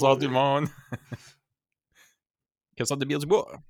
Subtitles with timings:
[0.00, 0.66] Bonsoir, tout le monde?
[2.74, 3.60] Quelle sorte de bière du bois?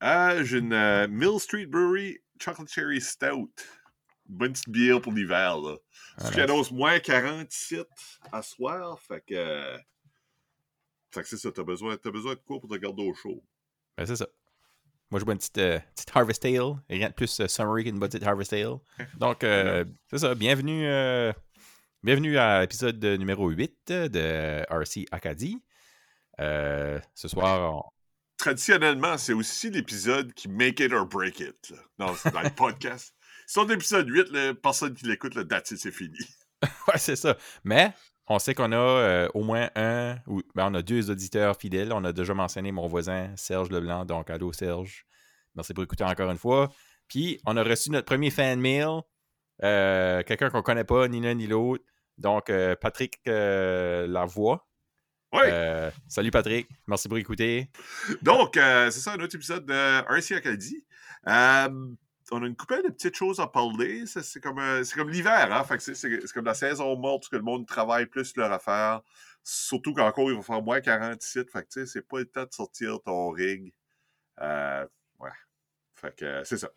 [0.00, 3.52] Ah, j'ai une euh, Mill Street Brewery Chocolate Cherry Stout.
[4.26, 5.76] bonne petite bière pour l'hiver, là.
[6.16, 7.86] Ah, qui annonce moins 47
[8.32, 9.76] à soir, fait que...
[11.12, 13.40] Fait que c'est ça, t'as besoin, as besoin de quoi pour te garder au chaud?
[13.96, 14.26] Ben, c'est ça.
[15.12, 16.74] Moi, je bois une petite, euh, petite Harvest Ale.
[16.90, 18.78] Rien de plus euh, summery qu'une bonne petite Harvest Ale.
[19.16, 20.34] Donc, euh, c'est ça.
[20.34, 20.88] Bienvenue,
[22.02, 25.62] bienvenue à l'épisode numéro 8 de RC Acadie.
[26.38, 27.90] Ce soir,
[28.38, 31.74] Traditionnellement, c'est aussi l'épisode qui make it or break it.
[31.98, 33.12] Non, c'est dans le podcast.
[33.56, 36.18] On l'épisode 8, là, personne qui l'écoute, le date, c'est fini.
[36.62, 37.36] ouais, c'est ça.
[37.64, 37.92] Mais
[38.28, 41.92] on sait qu'on a euh, au moins un, ou ben, on a deux auditeurs fidèles.
[41.92, 45.04] On a déjà mentionné mon voisin Serge Leblanc, donc allô Serge.
[45.56, 46.70] Merci pour écouter encore une fois.
[47.08, 49.00] Puis on a reçu notre premier fan mail,
[49.64, 51.82] euh, quelqu'un qu'on connaît pas, ni l'un ni l'autre.
[52.18, 54.67] Donc euh, Patrick Lavoie.
[55.32, 55.40] Oui.
[56.08, 57.68] salut Patrick, merci pour écouter.
[58.22, 59.72] Donc, c'est ça, un autre épisode de
[60.14, 60.84] RC Acadie
[62.30, 64.04] on a une couple de petites choses à parler.
[64.06, 65.78] C'est comme, euh, comme l'hiver, hein?
[65.78, 69.02] c'est comme la saison morte que le monde travaille plus leur affaire.
[69.42, 71.50] Surtout qu'encore, il va faire moins 47.
[71.50, 73.72] Fait que c'est pas le temps de sortir ton rig.
[74.40, 74.86] Euh,
[75.20, 75.30] ouais.
[75.94, 76.70] Fait que c'est ça.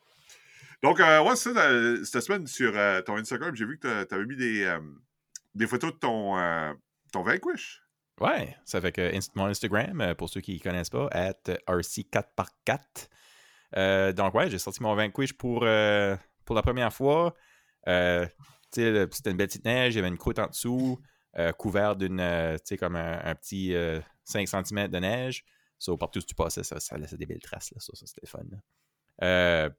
[0.82, 1.70] Donc, euh, ouais, c'est ça.
[2.06, 2.74] Cette semaine, sur
[3.06, 4.78] ton Instagram, j'ai vu que tu avais mis des,
[5.54, 6.76] des photos de ton,
[7.12, 7.81] ton Vanquish.
[8.22, 13.10] Ouais, ça fait que mon Instagram, pour ceux qui ne connaissent pas, at RC4x4.
[13.78, 16.16] Euh, donc, ouais, j'ai sorti mon Vanquish pour, euh,
[16.46, 17.34] pour la première fois.
[17.88, 18.28] Euh,
[18.70, 21.02] c'était une belle petite neige, il y avait une croûte en dessous,
[21.58, 22.22] couvert d'une,
[22.80, 23.76] comme un, petit
[24.24, 25.44] 5 cm de neige.
[25.80, 27.72] So, partout où tu passais, ça, laissait des belles traces.
[27.72, 27.80] Là.
[27.80, 29.72] Ça, ça c'était fun.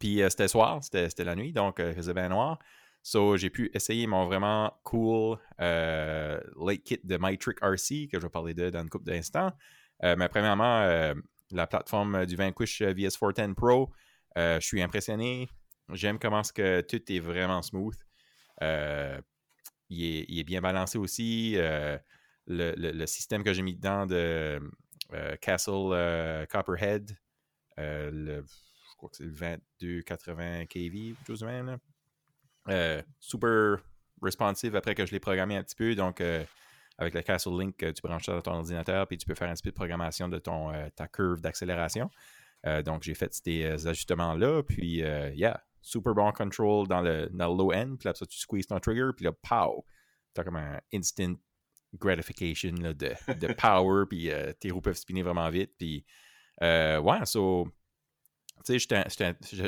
[0.00, 2.58] Puis c'était soir, c'était la nuit, donc il faisait bien noir.
[3.02, 8.30] So, j'ai pu essayer mon vraiment cool late kit de MyTrick RC, que je vais
[8.30, 9.52] parler de dans une couple d'instants.
[10.02, 11.14] mais premièrement,
[11.52, 13.90] la plateforme euh, du Vanquish euh, VS410 Pro.
[14.38, 15.48] Euh, je suis impressionné.
[15.92, 17.96] J'aime comment ce que tout est vraiment smooth.
[18.60, 21.56] il, est, bien balancé aussi.
[22.46, 24.60] Le, système que j'ai mis dedans de
[25.40, 27.16] Castle Copperhead,
[27.76, 28.42] je
[28.96, 29.32] crois que c'est le
[29.80, 31.78] 2280 kV, chose de même.
[33.18, 33.78] Super
[34.22, 35.94] responsive après que je l'ai programmé un petit peu.
[35.94, 36.20] Donc,
[37.00, 39.48] avec le Castle Link, euh, tu branches ça dans ton ordinateur, puis tu peux faire
[39.48, 42.10] un petit peu de programmation de ton, euh, ta curve d'accélération.
[42.66, 47.96] Euh, donc, j'ai fait ces ajustements-là, puis, yeah, super bon control dans le, low end,
[47.98, 49.84] puis là, ça, tu squeezes ton trigger, puis là, pow!
[50.34, 51.34] Tu as comme un instant
[51.94, 56.04] gratification de, de, power, puis tes roues peuvent spinner vraiment vite, puis,
[56.60, 57.66] ouais, so,
[58.64, 59.04] tu sais,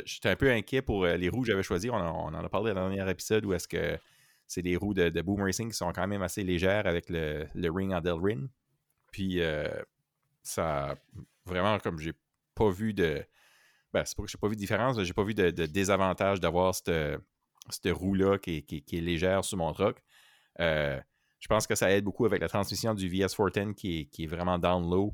[0.05, 1.89] j'étais un peu inquiet pour les roues que j'avais choisies.
[1.89, 3.97] On, en a parlé dans le dernier épisode où est-ce que
[4.47, 7.93] c'est des roues de, Boom Racing qui sont quand même assez légères avec le, ring
[7.93, 8.47] en Delrin.
[9.11, 9.67] Puis euh,
[10.41, 10.95] ça
[11.45, 12.13] vraiment comme j'ai
[12.55, 13.23] pas vu de.
[13.93, 16.73] Ben, c'est pas que j'ai pas vu de différence, j'ai pas vu de, désavantage d'avoir
[16.73, 16.91] cette,
[17.69, 20.03] cette roue-là qui, est légère sur mon truck.
[20.59, 20.99] Euh,
[21.39, 24.89] je pense que ça aide beaucoup avec la transmission du VS410 qui est, vraiment down
[24.89, 25.13] low.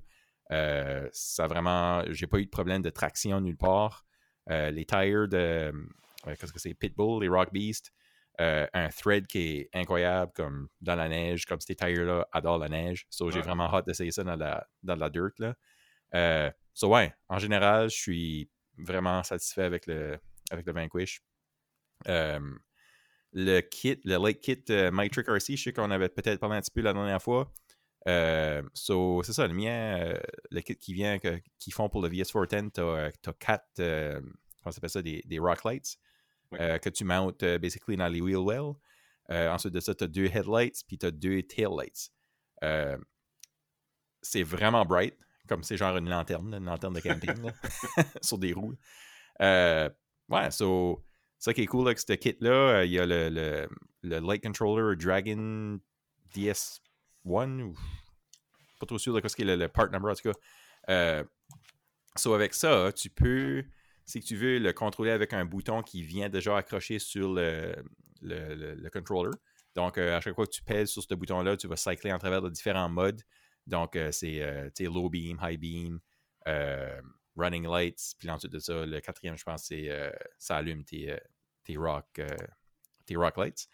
[0.52, 2.04] Euh, ça vraiment.
[2.10, 4.06] J'ai pas eu de problème de traction nulle part.
[4.48, 5.74] les tires de.
[6.26, 6.74] Qu'est-ce que c'est?
[6.74, 7.92] Pitbull, les Rock Beast.
[8.40, 12.70] Euh, un thread qui est incroyable, comme dans la neige, comme ces tires-là adorent la
[12.70, 13.06] neige.
[13.10, 15.38] So, j'ai vraiment hâte d'essayer ça dans la, dans la dirt.
[15.40, 15.56] Là.
[16.16, 20.18] Euh, so, ouais, en général, je suis vraiment satisfait avec le,
[20.52, 21.22] avec le Vanquish.
[22.08, 22.40] Euh,
[23.34, 26.72] le kit, le Lake Kit Trick RC, je sais qu'on avait peut-être parlé un petit
[26.72, 27.52] peu la dernière fois.
[28.06, 30.14] So, c'est ça, le mien,
[30.52, 34.32] le kit qui vient, qu'ils font pour le VS410, tu as, quatre, comment
[34.66, 35.98] ça s'appelle ça, des, des rock lights.
[36.60, 38.74] Euh, que tu mountes euh, basically dans les wheel well.
[39.30, 42.12] Euh, ensuite de ça, tu as deux headlights, puis tu as deux taillights.
[44.22, 45.16] c'est vraiment bright,
[45.48, 47.52] comme c'est genre une lanterne, une lanterne de camping
[48.22, 48.76] sur des roues.
[49.40, 51.06] ouais, so,
[51.38, 53.30] ça qui est cool avec ce kit-là, il y a le,
[54.02, 55.80] le, Light Controller Dragon
[57.26, 57.76] DS1, ou
[58.80, 61.24] pas trop sûr de ce qui est le, part number en tout cas.
[62.16, 63.64] so, avec ça, tu peux
[64.18, 67.76] que tu veux le contrôler avec un bouton qui vient déjà accroché sur le,
[68.22, 69.38] le, controller.
[69.76, 72.18] Donc, euh, à chaque fois que tu pèses sur ce bouton-là, tu vas cycler en
[72.18, 73.22] travers de différents modes.
[73.68, 76.00] Donc, euh, c'est euh, low beam, high beam,
[77.36, 78.16] running lights.
[78.18, 79.90] Puis ensuite de ça, le quatrième, je pense, c'est
[80.40, 81.16] ça allume tes,
[81.64, 82.20] tes, rock,
[83.06, 83.68] tes rock lights.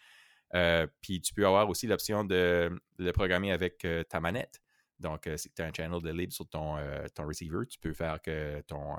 [1.00, 4.60] Puis tu peux avoir aussi l'option de le programmer avec ta manette.
[4.98, 6.76] Donc, si tu as un channel de libre sur ton,
[7.14, 8.96] ton receiver, tu peux faire que ton,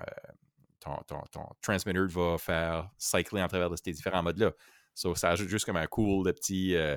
[0.79, 4.51] ton, transmitter va faire cycler en travers de ces différents modes-là.
[4.93, 6.95] ça ajoute juste comme un cool de petit, euh,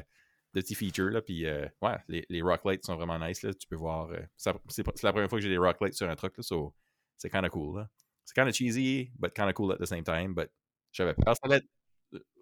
[0.54, 1.10] de petits features.
[1.10, 3.42] Là, puis, euh, ouais, les, rock lights sont vraiment nice.
[3.42, 3.52] Là.
[3.54, 4.10] Tu peux voir.
[4.10, 6.36] euh, c'est la première fois que j'ai des rock lights sur un truck.
[6.36, 6.74] Là, so,
[7.16, 7.86] c'est kind of cool.
[8.24, 10.34] C'est kind of cheesy, but kind of cool at the same time.
[10.34, 10.50] But
[10.92, 11.60] j'avais peur ça euh,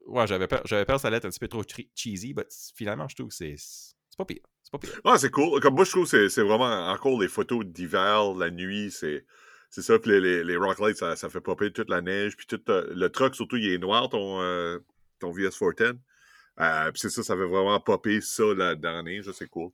[0.09, 1.63] Ouais, j'avais peur, j'avais peur que ça allait être un petit peu trop
[1.95, 3.57] cheesy, but finalement, je trouve que c'est
[4.17, 4.43] pas pire.
[4.63, 5.01] C'est pas pire.
[5.05, 5.61] Ah, c'est cool.
[5.61, 9.25] Comme moi, je trouve que c'est- vraiment encore les photos d'hiver, la nuit, c'est.
[9.71, 12.61] C'est ça, puis les, rock lights, ça, ça fait popper toute la neige, puis tout
[12.71, 14.79] euh, le truck, surtout, il est noir, ton, euh,
[15.21, 15.99] ton VS410.
[16.61, 18.75] Euh, puis c'est ça, ça fait vraiment popper ça la
[19.23, 19.71] ça, c'est cool.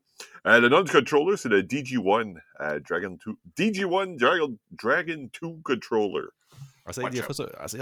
[0.47, 3.33] Euh, le nom du controller, c'est le DG1 euh, Dragon 2.
[3.57, 6.27] DG1 Dragon, Dragon 2 Controller.
[6.87, 7.11] Essaye de,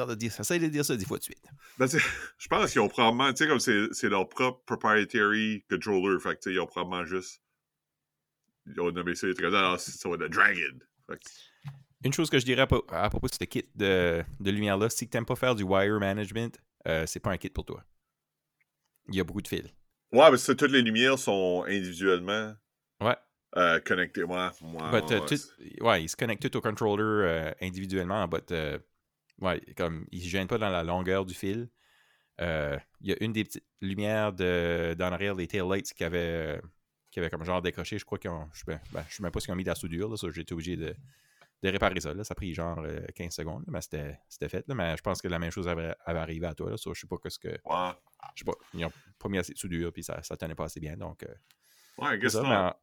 [0.06, 1.43] de dire, essaye de dire ça dix fois de suite.
[1.78, 6.38] Ben, je pense qu'ils ont probablement, tu sais, comme c'est leur propre proprietary controller, fait
[6.40, 7.43] que, ils ont probablement juste.
[8.66, 10.78] Ils ont nommé ça, comme, ah, c'est- ça va être le Dragon.
[11.08, 11.31] Fait que-
[12.04, 14.88] Une chose que je dirais à, po- à propos de ce kit de, de lumière-là,
[14.90, 16.56] si tu n'aimes pas faire du wire management,
[16.87, 17.84] euh, c'est pas un kit pour toi.
[19.08, 19.64] Il y a beaucoup de fils.
[20.12, 22.54] Ouais, mais ça, toutes les lumières sont individuellement
[23.00, 23.16] Ouais.
[23.56, 24.22] euh, connectées.
[24.25, 25.37] Ouais, ouais, euh,
[25.81, 28.50] ouais, ils se connectent tout au controller euh, individuellement, but,
[29.43, 31.69] ouais, comme ils ne se gênent pas dans la longueur du fil.
[32.41, 36.19] Euh, Il y a une des petites lumières de, dans l'arrière des taillights qui avait,
[36.56, 36.61] euh,
[37.11, 37.99] qui avait comme genre décroché.
[37.99, 38.49] Je crois qu'ils ont.
[38.55, 40.09] Je ne ben, je sais même pas s'ils ont mis de la soudure.
[40.09, 40.94] Là, ça, j'ai été obligé de,
[41.62, 42.15] de réparer ça.
[42.15, 42.25] Là.
[42.25, 44.67] Ça a pris genre euh, 15 secondes, là, mais c'était c'était fait.
[44.67, 46.71] Là, mais je pense que la même chose avait, avait arrivé à toi.
[46.71, 47.49] Là, ça, je sais pas ce que.
[47.49, 47.93] Ouais,
[48.35, 48.55] Je sais pas.
[48.75, 50.97] Ils ont pas mis assez de soudure, puis ça, ça tenait pas assez bien.
[50.97, 51.35] Donc, euh,
[51.99, 52.43] ouais, ça.
[52.43, 52.75] Mais en,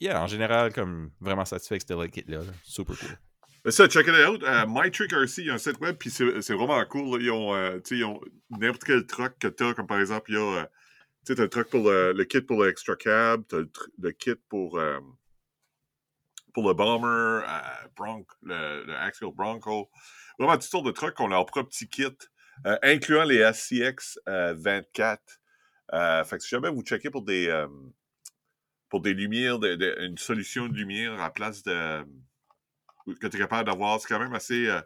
[0.00, 2.38] yeah, en général, comme vraiment satisfait avec ce light kit-là.
[2.44, 2.52] là.
[2.62, 3.18] Super cool.
[3.64, 4.42] Mais ça, check it out.
[4.44, 7.20] Euh, MyTrick RC, il y a un site web, puis c'est vraiment cool.
[7.22, 8.20] Ils ont, euh, ont
[8.50, 10.64] n'importe quel truck que tu as, comme par exemple, il y a, euh,
[11.26, 13.44] tu le truck pour le, le kit pour le cab,
[13.98, 14.98] le, kit pour, euh,
[16.54, 17.44] pour le bomber,
[17.96, 19.90] Bronc, le, Axial Bronco.
[20.38, 22.16] Vraiment, toutes sortes de trucks qui ont leur propre petit kit,
[22.82, 25.20] incluant les SCX euh, 24.
[25.92, 27.66] Euh, fait que si jamais vous checkez pour des,
[28.88, 32.04] pour des lumières, une solution de lumière à la place de
[33.14, 34.00] que tu es capable d'avoir.
[34.00, 34.68] C'est quand même assez.
[34.68, 34.80] euh,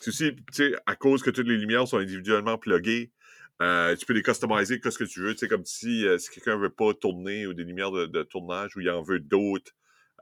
[0.00, 3.12] c'est aussi, tu sais, à cause que toutes les lumières sont individuellement pluguées,
[3.60, 5.32] euh, tu peux les customiser que ce que tu veux.
[5.32, 8.76] Tu sais, comme si, euh, si quelqu'un veut pas tourner ou des lumières de, tournage
[8.76, 9.72] ou il en veut d'autres,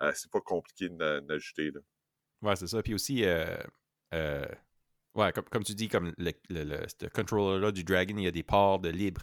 [0.03, 1.73] euh, c'est pas compliqué d'ajouter.
[2.43, 2.83] Ouais, c'est ça.
[2.83, 3.57] Puis aussi, euh,
[5.15, 8.29] ouais, comme, comme tu dis, comme le, le, le- ce controller-là du Dragon, il y
[8.29, 9.23] a des ports de libre.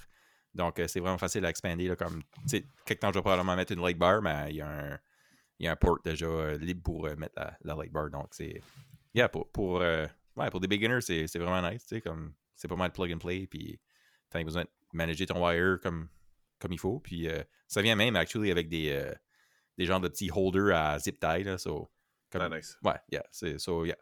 [0.53, 1.87] Donc, c'est vraiment facile à expander.
[1.87, 4.57] Là, comme, tu sais, quelque temps, je vais probablement mettre une light bar, mais il
[4.57, 4.99] y a un,
[5.59, 8.09] il y a un port déjà euh, libre pour euh, mettre la, la light bar.
[8.09, 8.61] Donc, c'est.
[9.13, 11.85] Yeah, pour, pour, euh, ouais, pour des beginners, c'est vraiment nice.
[11.85, 13.45] tu sais, Comme, c'est pas mal plug and play.
[13.47, 13.79] Puis,
[14.29, 16.07] t'as besoin de manager ton wire comme,
[16.59, 16.99] comme il faut.
[16.99, 17.27] Puis,
[17.67, 19.11] ça vient même, actually, avec des,
[19.77, 21.43] des genres de petits holders à zip tie.
[21.43, 21.89] Là, so,
[22.31, 22.77] comme, Ah, nice.
[22.83, 23.23] Ouais, yeah.
[23.31, 23.97] C'est, so, yeah.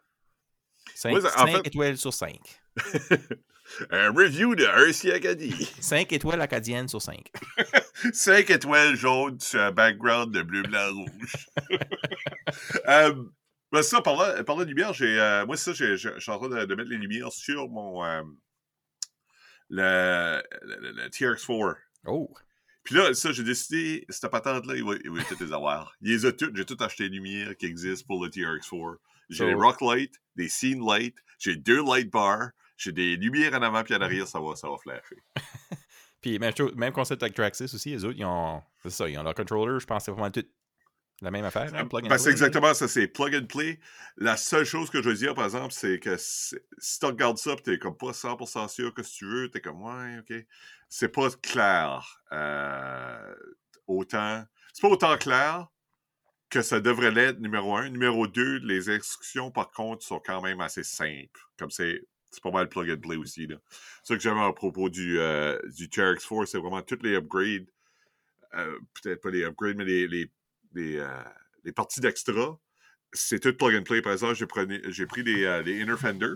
[0.94, 2.38] 5, Ouais, en fait- étoiles sur 5.
[3.90, 5.70] Un review de RC Acadie.
[5.80, 7.30] 5 étoiles acadiennes sur 5.
[8.12, 11.46] 5 étoiles jaunes sur un background de bleu, blanc, rouge.
[12.88, 13.14] euh,
[13.70, 16.64] ben ça, parlant, parlant de lumière, j'ai, euh, moi, ça, je suis en train de,
[16.66, 18.04] de mettre les lumières sur mon.
[18.04, 18.22] euh,
[19.70, 21.76] le, le, le- le TRX4.
[22.06, 22.32] Oh!
[22.84, 25.94] Puis là, ça, j'ai décidé, cette patente-là, il va, il va toutes les avoir.
[26.02, 26.56] Il les a toutes.
[26.56, 28.96] J'ai tout acheté les lumières qui existent pour le TRX4.
[29.30, 33.62] J'ai des rock lights, des scene lights, j'ai deux light bars, j'ai des lumières en
[33.62, 35.22] avant puis en arrière, ça va, ça va flasher.
[36.20, 38.62] Puis même, chose- même concept avec Traxxas aussi, les autres, ils ont.
[38.84, 40.44] C'est ça, ils ont leur controller, je pense que c'est vraiment tout
[41.20, 41.72] la même affaire.
[41.74, 43.80] hein, plug and Ben, c'est exactement ça, c'est plug and play.
[44.16, 46.54] La seule chose que je veux dire, par exemple, c'est que si
[47.00, 49.82] tu regardes ça et t'es comme pas 100% sûr que si tu veux, t'es comme
[49.82, 50.44] ouais, ok.
[50.88, 52.22] C'est pas clair.
[52.32, 53.34] euh,
[53.88, 54.44] autant.
[54.72, 55.66] C'est pas autant clair
[56.50, 57.88] que ça devrait l'être, numéro un.
[57.88, 61.40] Numéro deux, les instructions, par contre, sont quand même assez simples.
[61.58, 62.04] Comme c'est.
[62.32, 63.46] C'est pas mal plug and play aussi.
[63.46, 63.56] Là.
[64.02, 67.66] Ça que j'avais à propos du, euh, du TRX4, c'est vraiment toutes les upgrades.
[68.54, 70.32] euh, Peut-être pas les upgrades, mais les, les,
[70.72, 71.22] les, euh,
[71.64, 72.58] les parties d'extra.
[73.12, 74.00] C'est tout plug and play.
[74.02, 74.46] Par exemple, j'ai
[74.92, 76.34] j'ai pris les, euh, les Inner Fender.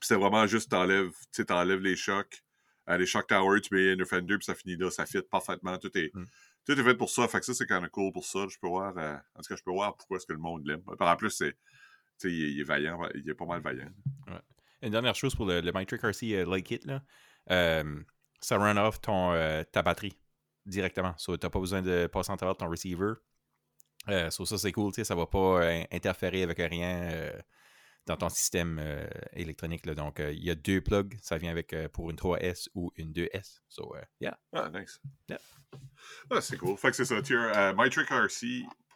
[0.00, 1.12] Puis c'est vraiment juste, t'enlèves,
[1.46, 2.42] t'enlèves les chocs.
[2.88, 5.78] euh, les shock towers, tu mets Inner Fender, puis ça finit là, ça fit parfaitement.
[5.78, 6.24] Tout est, Mm.
[6.66, 7.28] tout est fait pour ça.
[7.28, 8.44] Fait que ça, c'est quand même cool pour ça.
[8.50, 10.66] Je peux voir, euh, en tout cas, je peux voir pourquoi est-ce que le monde
[10.66, 10.82] l'aime.
[10.98, 11.56] En plus, c'est,
[12.24, 13.90] il, est- il est vaillant, il est pas mal vaillant.
[14.82, 17.02] Une dernière chose pour le, le Mytric RC euh, Light Kit, là.
[17.50, 18.02] Euh,
[18.40, 20.18] ça run off ton, euh, ta batterie
[20.66, 21.14] directement.
[21.16, 23.14] So, tu n'as pas besoin de passer en travers ton receiver.
[24.30, 24.92] So, ça, c'est cool.
[24.92, 27.32] tu sais, Ça ne va pas interférer avec rien
[28.06, 28.80] dans ton système
[29.32, 29.86] électronique.
[29.86, 29.94] Là.
[29.94, 31.16] Donc, il y a deux plugs.
[31.22, 33.60] Ça vient avec pour une 3S ou une 2S.
[33.68, 34.36] So, yeah.
[34.52, 35.00] Ah, nice.
[35.28, 35.38] Yeah.
[36.30, 36.76] Ah, c'est cool.
[36.76, 37.20] Fait que c'est ça.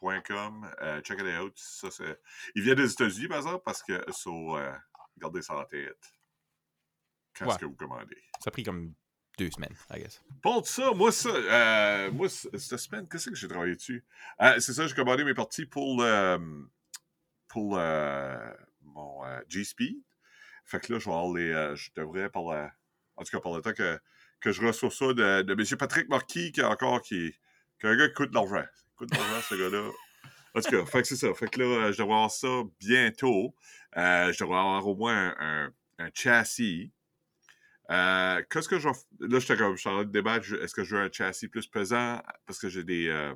[0.02, 1.52] Euh, check it out.
[1.57, 2.21] Ça, c'est...
[2.55, 4.73] Il vient des États-Unis, par exemple, parce que, so, euh,
[5.18, 5.96] gardez ça en tête.
[7.35, 7.52] Quand Ouais.
[7.52, 8.16] est-ce que vous commandez?
[8.40, 8.94] Ça a pris comme
[9.38, 10.23] deux semaines, I guess.
[10.42, 14.04] Pour ça, moi, ça, euh, moi, cette semaine, qu'est-ce que j'ai travaillé dessus?
[14.40, 16.38] Euh, c'est ça, j'ai commandé mes parties pour le,
[17.49, 19.99] pour mon euh, G-Speed.
[20.64, 22.73] Fait que là, je vais avoir les, euh, je devrais par la,
[23.16, 24.00] en tout cas, par le temps que,
[24.40, 25.78] que je reçois ça de, de M.
[25.78, 27.32] Patrick Marquis, qui est encore, qui,
[27.78, 28.64] qui est un gars qui coûte de l'argent.
[28.96, 29.90] Coûte de l'argent, ce gars-là.
[30.56, 31.34] En tout cas, fait que c'est ça.
[31.34, 33.54] Fait que là, euh, je devrais avoir ça bientôt.
[33.98, 35.70] Euh, je devrais avoir au moins un,
[36.14, 36.90] châssis.
[37.90, 40.50] Euh, Qu'est-ce que je Là, j'étais comme, je suis en train de débattre.
[40.54, 42.22] Est-ce que je veux un châssis plus pesant?
[42.46, 43.32] Parce que j'ai des,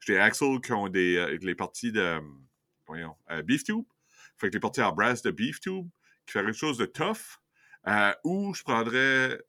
[0.00, 2.20] j'ai des axles qui ont des, les parties de,
[2.86, 3.84] voyons, beef tube.
[4.38, 5.88] Fait que les parties en brass de beef tube,
[6.26, 7.40] qui fait quelque chose de tough.
[8.22, 9.40] Ou je prendrais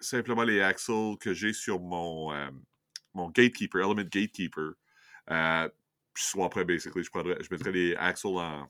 [0.00, 2.32] simplement les axles que j'ai sur mon,
[3.12, 4.72] mon Gatekeeper, Element Gatekeeper.
[6.14, 8.68] Puis soit après, basically, je, prendrais, je mettrais les axles en,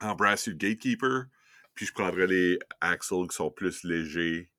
[0.00, 1.26] en Gatekeeper.
[1.74, 4.50] Puis je prendrais les axles qui sont plus légers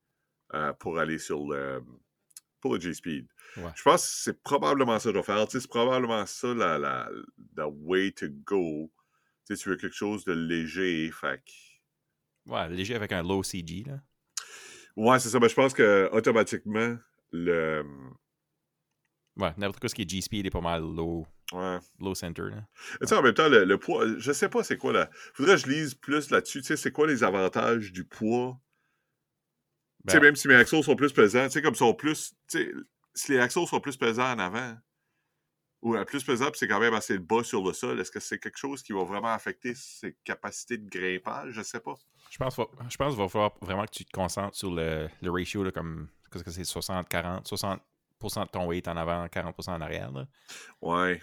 [0.54, 1.82] euh, pour aller sur le,
[2.60, 3.26] pour le G-Speed.
[3.58, 3.70] Ouais.
[3.74, 5.46] Je pense que c'est probablement ça que je vais faire.
[5.46, 7.10] Tu sais, c'est probablement ça la, la,
[7.56, 8.90] the way to go.
[9.46, 11.42] Tu sais, tu veux quelque chose de léger, fait
[12.46, 14.00] Ouais, léger avec un low CG, là.
[14.96, 15.38] Ouais, c'est ça.
[15.38, 16.96] Mais je pense que automatiquement,
[17.30, 17.84] le.
[19.36, 21.78] Ouais, n'importe quoi ce qui est G-Speed est pas mal low, Ouais.
[22.00, 22.64] low center, là.
[23.00, 25.10] Tu sais, en même temps, le, le poids, je sais pas c'est quoi là.
[25.34, 26.60] Faudrait que je lise plus là-dessus.
[26.60, 28.58] Tu sais, c'est quoi les avantages du poids?
[30.06, 32.34] tu sais, Ben- même si mes axles sont plus pesants, tu sais, comme sont plus.
[32.48, 32.72] Tu sais,
[33.14, 34.76] si les axles sont plus pesants en avant,
[35.82, 38.20] ou euh, plus pesants, puis c'est quand même assez bas sur le sol, est-ce que
[38.20, 41.52] c'est quelque chose qui va vraiment affecter ses capacités de grimpage?
[41.52, 41.94] Je sais pas.
[42.30, 45.30] Je pense, je pense qu'il va falloir vraiment que tu te concentres sur le, le
[45.30, 47.80] ratio, là, comme, qu'est-ce que c'est, 60-40, 60%
[48.46, 50.26] de ton weight en avant, 40% en arrière, là.
[50.80, 51.20] Ouais.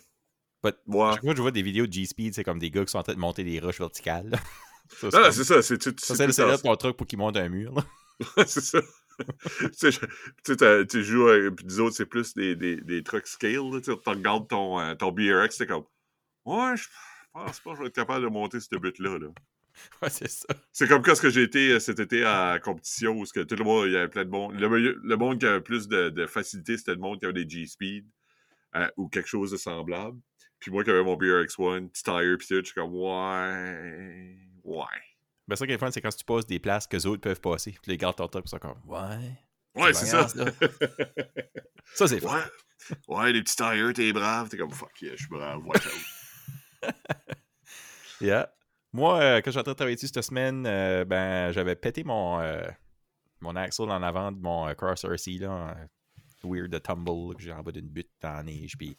[0.63, 1.16] Ouais.
[1.22, 3.13] que je vois des vidéos de G-Speed, c'est comme des gars qui sont en train
[3.13, 4.32] de monter des roches verticales.
[4.89, 5.62] Ça, c'est Non, comme- ça.
[5.62, 7.74] C'est tu- ça, c'est tout le setup ton truc pour qu'il monte un mur,
[8.48, 8.82] c'est ça.
[9.80, 13.70] tu sais, tu joues, avec- puis nous autres, c'est plus des, des, des trucs scale.
[13.72, 15.84] là, Tu regardes ton, euh, ton BRX, c'est comme,
[16.46, 16.88] ouais, je
[17.34, 19.20] pense pas que je vais être capable de monter ce but-là.
[19.20, 19.28] Là.
[20.01, 20.48] Ouais, c'est ça.
[20.74, 23.86] C'est comme quand j'ai été euh, cet été à compétition où que tout le monde,
[23.88, 24.60] il y avait plein de monde.
[24.60, 24.68] Le,
[25.01, 28.06] le monde qui avait plus de, de facilité, c'était le monde qui avait des G-Speed
[28.75, 30.18] euh, ou quelque chose de semblable.
[30.60, 34.86] Puis moi qui avais mon BRX1, petit tire, puis tout, je suis comme, ouais, ouais.
[35.48, 37.42] Ben, ça qui est fun, c'est quand tu passes des places que les autres peuvent
[37.42, 37.72] passer.
[37.82, 39.32] Puis les gars truc, ils sont comme, ouais.
[39.75, 40.28] Ouais, c'est ça.
[41.94, 42.36] Ça, c'est fun.
[42.36, 42.44] Ouais.
[43.08, 44.50] Ouais, les petits tires, t'es brave.
[44.50, 46.94] T'es comme fuck yeah, je suis brave, watch out.
[48.22, 48.51] Yeah.
[48.92, 52.04] Moi, euh, quand j'ai en train de travailler dessus cette semaine, euh, ben, j'avais pété
[52.04, 52.68] mon, euh,
[53.39, 55.78] mon axle en avant de mon Cross RC, là,
[56.44, 58.78] weird tumble, que j'ai en bas d'une butte la neige.
[58.78, 58.98] Puis,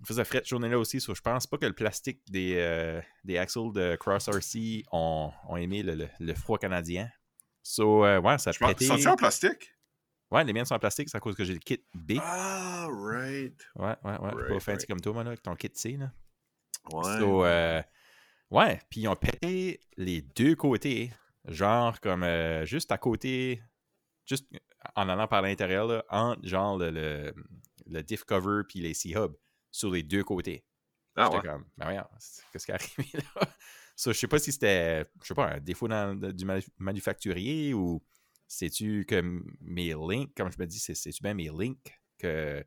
[0.00, 3.38] il faisait cette journée-là aussi, so je pense pas que le plastique des, euh, des
[3.38, 7.08] axles de Cross RC ont, ont aimé le, le- le froid canadien.
[7.62, 9.74] So, euh, ouais, ça Je sont-ils en plastique?
[10.30, 12.12] Ouais, les miennes sont en plastique, c'est à cause que j'ai le kit B.
[12.20, 13.66] Ah, right.
[13.76, 14.18] Ouais, ouais, ouais.
[14.20, 14.86] Right, pas fancy right.
[14.86, 16.12] comme toi, moi, là, avec ton kit C, là.
[16.92, 17.18] Ouais.
[17.18, 17.82] So, euh,
[18.50, 21.12] ouais, puis ils ont pété les deux côtés,
[21.46, 23.62] genre comme euh, juste à côté,
[24.26, 24.46] juste
[24.94, 27.34] en allant par l'intérieur, entre genre le, le,
[27.86, 29.34] le diff cover puis les C-hubs
[29.78, 30.64] sur les deux côtés.
[31.16, 31.40] ah, ouais.
[31.42, 33.22] comme, voyons, c'est- qu'est-ce qui est arrivé là?
[33.96, 37.74] So, je sais pas si c'était, je sais pas, un défaut dans- du manu- manufacturier
[37.74, 38.00] ou
[38.46, 39.20] sais-tu que
[39.60, 42.64] mes links, comme je me dis, c'est- c'est-tu bien mes links que,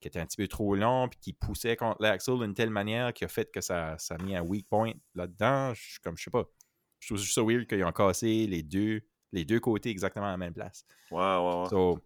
[0.00, 3.12] qui étaient un petit peu trop longs puis qui poussaient contre l'axle d'une telle manière
[3.12, 5.74] qui a fait que ça, ça a mis un weak point là-dedans?
[5.74, 6.44] Je, comme, je sais pas.
[7.00, 9.00] Je trouve juste ça weird qu'ils ont cassé les deux,
[9.32, 10.84] les deux côtés exactement à la même place.
[11.10, 11.68] Ouais, ouais, ouais.
[11.70, 11.98] So,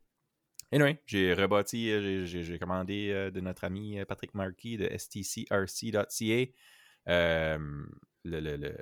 [0.72, 6.46] anyway, j'ai rebâti, euh, j'ai- commandé euh, de notre ami euh, Patrick Markey de stcrc.ca
[7.08, 7.58] euh,
[8.24, 8.78] le, le, le-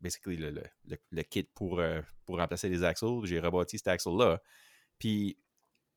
[0.00, 3.24] basically le, le, le- le kit pour, euh, pour remplacer les axles.
[3.24, 4.40] J'ai rebâti cet axle-là.
[4.98, 5.38] Puis,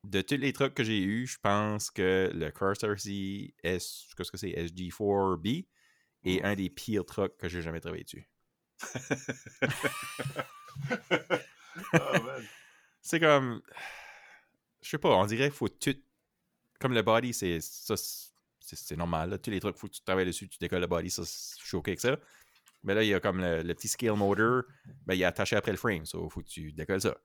[0.04, 4.32] de tous les trucs que j'ai eu, je pense que le Cross RC S, qu'est-ce
[4.32, 5.68] que c'est, SG4B
[6.24, 8.28] est un des pires trucs que j'ai jamais travaillé dessus.
[11.94, 12.44] Man.
[13.02, 13.62] C'est comme.
[14.86, 15.96] Je sais pas, on dirait qu'il faut tout.
[16.80, 17.96] Comme le body, c'est ça,
[18.60, 19.40] c'est normal.
[19.42, 21.76] Tous les trucs, faut que tu travailles dessus, tu décolles le body, ça, je suis
[21.76, 22.16] OK avec ça.
[22.84, 24.62] Mais là, il y a comme le, petit scale motor,
[25.08, 27.18] ben, il est attaché après le frame, il faut que tu décolles ça.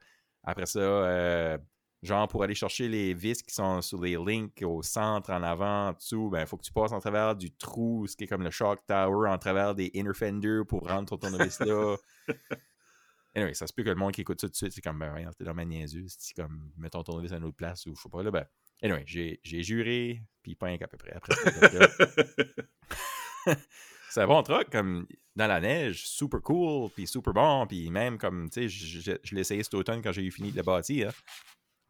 [0.42, 1.58] Après ça, euh,
[2.02, 5.88] genre pour aller chercher les vis qui sont sur les links au centre, en avant,
[5.88, 8.42] en dessous, ben, faut que tu passes en travers du trou, ce qui est comme
[8.42, 11.96] le shock tower, en travers des inner fenders pour rendre ton tournevis là.
[13.34, 14.98] Anyway, ça se peut que le monde qui écoute ça tout de suite, c'est comme,
[14.98, 17.86] ben, voyons, t'es dans ma niaiseuse, c'est comme, mets ton tournevis à une autre place
[17.86, 18.44] ou je sais pas, là, ben,
[18.82, 21.34] anyway, j'ai j'ai juré, puis un qu'à peu près après.
[24.10, 25.06] c'est un bon truc, comme
[25.36, 29.12] dans la neige, super cool, puis super bon, puis même comme, tu sais, je, je,
[29.22, 31.10] je l'ai essayé cet automne quand j'ai eu fini de le bâtir.
[31.10, 31.12] hein.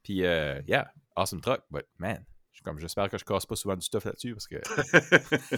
[0.02, 2.24] Puis, euh, yeah, awesome truck, but man,
[2.64, 4.56] comme j'espère que je casse pas souvent du stuff là-dessus parce que.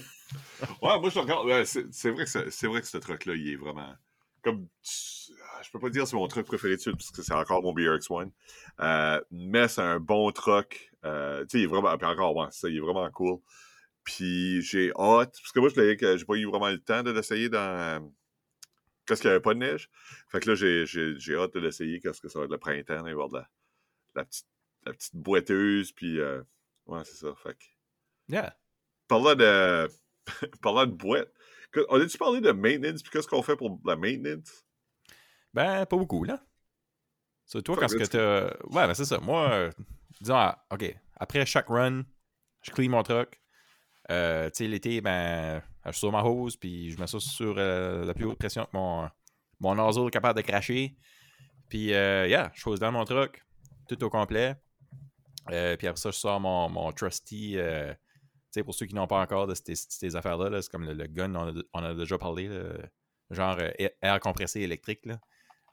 [0.80, 1.46] Ouais, moi, je regarde.
[1.46, 3.92] ouais, c'est vrai que c'est c'est vrai que ce truc-là, il est vraiment.
[4.42, 4.68] Comme.
[4.82, 7.72] tu- Je peux pas dire c'est mon truc préféré dessus parce que c'est encore mon
[7.72, 8.30] BRX1.
[8.80, 10.90] Euh, mais c'est un bon truck.
[11.04, 11.96] Euh, tu sais, il est vraiment.
[11.96, 13.38] Puis encore, ouais, ça, il est vraiment cool.
[14.04, 15.36] Puis j'ai hâte.
[15.40, 18.12] Parce que moi, je l'ai- que j'ai pas eu vraiment le temps de l'essayer dans.
[19.06, 19.90] Parce qu'il n'y avait pas de neige.
[20.28, 22.96] Fait que là, j'ai- hâte de l'essayer parce que ça va être le printemps.
[22.98, 23.48] Il va y avoir de la,
[24.14, 24.46] la petite,
[24.86, 25.92] la petite boiteuse.
[25.92, 26.20] Puis.
[26.20, 26.42] euh,
[26.86, 27.34] ouais, c'est ça.
[27.42, 27.64] Fait que.
[28.28, 28.56] Yeah.
[29.08, 29.88] Parlant de,
[30.62, 31.32] parlant de boîte,
[31.88, 33.02] on a-tu parlé de maintenance?
[33.02, 34.64] Puis qu'est-ce qu'on fait pour la maintenance?
[35.54, 36.40] Ben, pas beaucoup, là.
[37.44, 38.44] C'est toi, quand que ce que t'as.
[38.70, 39.18] Ouais, ben c'est ça.
[39.18, 39.70] Moi, euh,
[40.20, 42.04] disons, ah, OK, après chaque run,
[42.62, 43.40] je clean mon truck.
[44.10, 47.54] Euh, tu sais, l'été, ben, je suis sur ma hose, puis je mets ça sur
[47.58, 49.08] euh, la plus haute pression que mon,
[49.60, 50.96] mon nozzle est capable de cracher.
[51.68, 53.44] Puis, euh, yeah, je pose dans mon truck,
[53.88, 54.56] tout au complet.
[55.46, 57.56] Puis après ça, je sors mon, mon trusty.
[57.56, 57.60] tu
[58.50, 60.94] sais, pour ceux qui n'ont pas encore de ces, ces affaires-là, là, c'est comme le,
[60.94, 62.62] le gun, on a, on a déjà parlé, là,
[63.30, 65.04] genre air- air compressé électrique.
[65.06, 65.18] Là.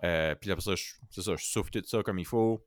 [0.04, 2.66] Euh, puis après ça, je, c'est ça, je souffle tout ça comme il faut.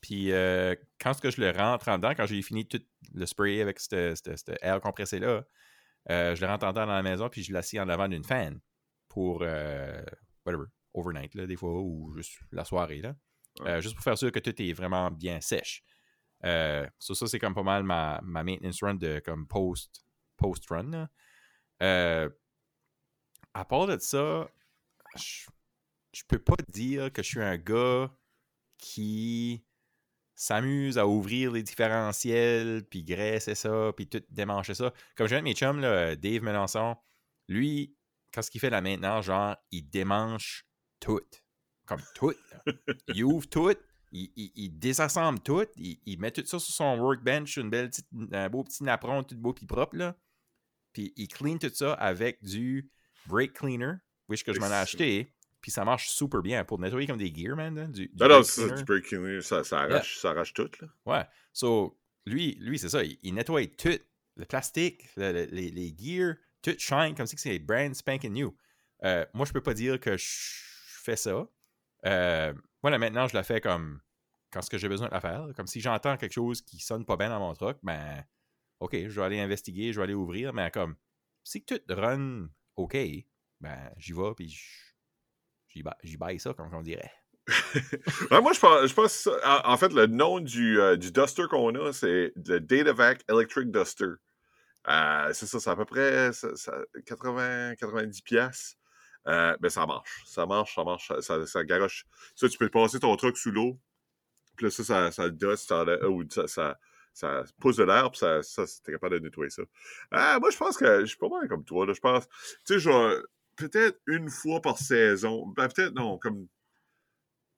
[0.00, 2.82] Puis euh, quand ce que je le rentre en dedans, quand j'ai fini tout
[3.14, 4.14] le spray avec ce
[4.62, 5.44] air compressé-là,
[6.10, 8.24] euh, je le rentre en dedans dans la maison, puis je l'assis en avant d'une
[8.24, 8.60] fan
[9.08, 10.02] pour, euh,
[10.46, 13.14] whatever, overnight, là, des fois, ou juste la soirée, là.
[13.60, 13.82] Ouais.
[13.82, 15.82] Juste pour faire sûr que tout est vraiment bien sèche.
[16.98, 20.04] So ça, c'est comme pas mal ma, ma maintenance run de comme post,
[20.36, 20.90] post-run.
[20.90, 21.08] là.
[21.82, 22.28] Euh,
[23.54, 24.48] à part de ça,
[25.16, 25.46] je,
[26.12, 28.10] je peux pas dire que je suis un gars
[28.78, 29.64] qui
[30.34, 34.92] s'amuse à ouvrir les différentiels, puis graisser ça, puis tout démancher ça.
[35.16, 36.96] Comme j'ai un de mes chums, là, Dave Melançon,
[37.48, 37.96] lui,
[38.32, 40.64] quand ce qu'il fait là maintenant, genre, il démanche
[41.00, 41.20] tout.
[41.86, 42.30] Comme tout.
[42.52, 42.72] là.
[43.14, 43.74] il ouvre tout,
[44.12, 47.88] il, il- il désassemble tout, il, il met tout ça sur son workbench, une belle
[47.90, 50.16] petite, un beau petit napperon, tout beau puis propre, là.
[50.92, 52.90] Puis il clean tout ça avec du
[53.26, 53.94] brake cleaner,
[54.28, 55.34] which que je m'en ai acheté.
[55.60, 57.74] Puis ça marche super bien pour nettoyer comme des gears, man.
[57.74, 60.88] là, du, du Non, non, c'est ça, du ça, ça, arrache, ça arrache tout, là.
[61.04, 61.24] Ouais.
[61.52, 63.02] So, lui, lui c'est ça.
[63.02, 63.98] Il, il nettoie tout.
[64.36, 68.56] Le plastique, le- le- les, les gears, tout shine comme si c'est brand spanking new.
[69.04, 70.24] Euh, moi, je peux pas dire que je
[71.02, 71.48] fais ça.
[72.06, 74.00] Euh, moi, là, maintenant, je la fais comme
[74.52, 75.48] quand ce que j'ai besoin de la faire.
[75.56, 78.24] Comme si j'entends quelque chose qui sonne pas bien dans mon truck, ben,
[78.78, 80.94] OK, je vais aller investiguer, je vais aller ouvrir, mais comme,
[81.42, 82.96] si tout run OK,
[83.60, 84.87] ben, j'y vais, puis je-
[85.78, 87.12] j'y ba- j'y baille ça, comme on dirait.
[88.30, 92.60] Moi, je pense, en, fait, le nom du, euh, du duster qu'on a, c'est le
[92.60, 94.14] Datavac Electric Duster.
[94.88, 98.76] Euh, c'est ça, c'est à peu près ça- ça- 80, 90 piastres.
[99.26, 100.22] Euh, ben, ça marche.
[100.26, 102.06] Ça marche, ça marche, ça, ça, garoche.
[102.34, 103.78] Ça, tu peux passer ton truck sous l'eau.
[104.56, 105.72] Puis là, ça, ça, ça dust,
[106.08, 109.62] ou ça, pousse de l'air, puis ça, ça t'es capable de nettoyer ça.
[110.38, 111.86] Moi, je pense que je suis pas mal comme toi.
[111.92, 112.26] Je pense,
[112.66, 113.22] tu sais, je
[113.58, 115.46] peut-être une fois par saison.
[115.48, 116.46] Ben, peut-être non, comme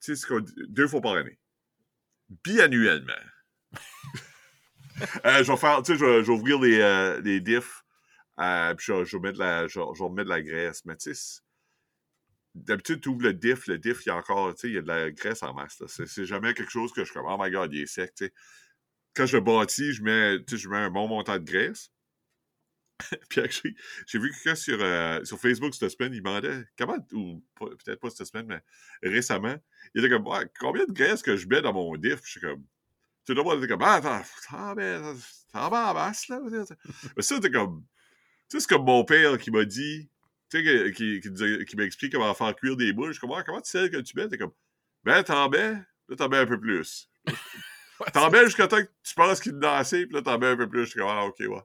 [0.01, 0.27] tu sais,
[0.67, 1.39] deux fois par année.
[2.43, 3.13] Biannuellement.
[5.25, 7.83] Euh, je vais faire, tu sais, je, vais- ouvrir les, euh, les diffs,
[8.39, 9.79] euh, puis je, vais- la, je,
[10.23, 10.85] la graisse.
[10.85, 11.39] Mais tu sais,
[12.53, 14.77] d'habitude, tu ouvres le diff, le diff, il y a encore, tu sais, il y
[14.77, 15.81] a de la graisse en masse.
[15.87, 18.13] C'est jamais quelque chose que je suis comme, oh my god, il est sec.
[19.15, 21.89] Quand je le bâtis, je mets, tu sais, je mets un bon montant de graisse.
[23.29, 23.75] Puis actually,
[24.07, 28.09] j'ai vu quelqu'un sur, euh, sur Facebook cette semaine, il demandait comment, ou peut-être pas
[28.09, 28.61] cette semaine, mais
[29.09, 29.55] récemment,
[29.93, 32.21] il était comme, Ouais, combien de graisse que je mets dans mon diff?
[32.23, 34.99] Je suis comme, tu sais, là, moi, il était comme, ah, attends, t'en mets,
[35.51, 36.39] t'en mets en masse, là.
[37.15, 37.83] Mais ça, c'était comme,
[38.49, 40.09] tu sais, c'est comme mon père qui m'a dit,
[40.49, 43.07] tu sais, qui, qui, qui m'explique comment faire cuire des boules.
[43.07, 44.27] Je suis comme, Ah, comment tu sais que tu mets?
[44.27, 44.53] T'es comme,
[45.03, 45.73] ben, t'en mets,
[46.09, 47.09] là, t'en mets un peu plus.
[48.13, 50.57] T'en mets jusqu'à temps que tu penses qu'il est assez, puis là, t'en mets un
[50.57, 50.85] peu plus.
[50.85, 51.61] Je suis comme, ah, ok, ouais.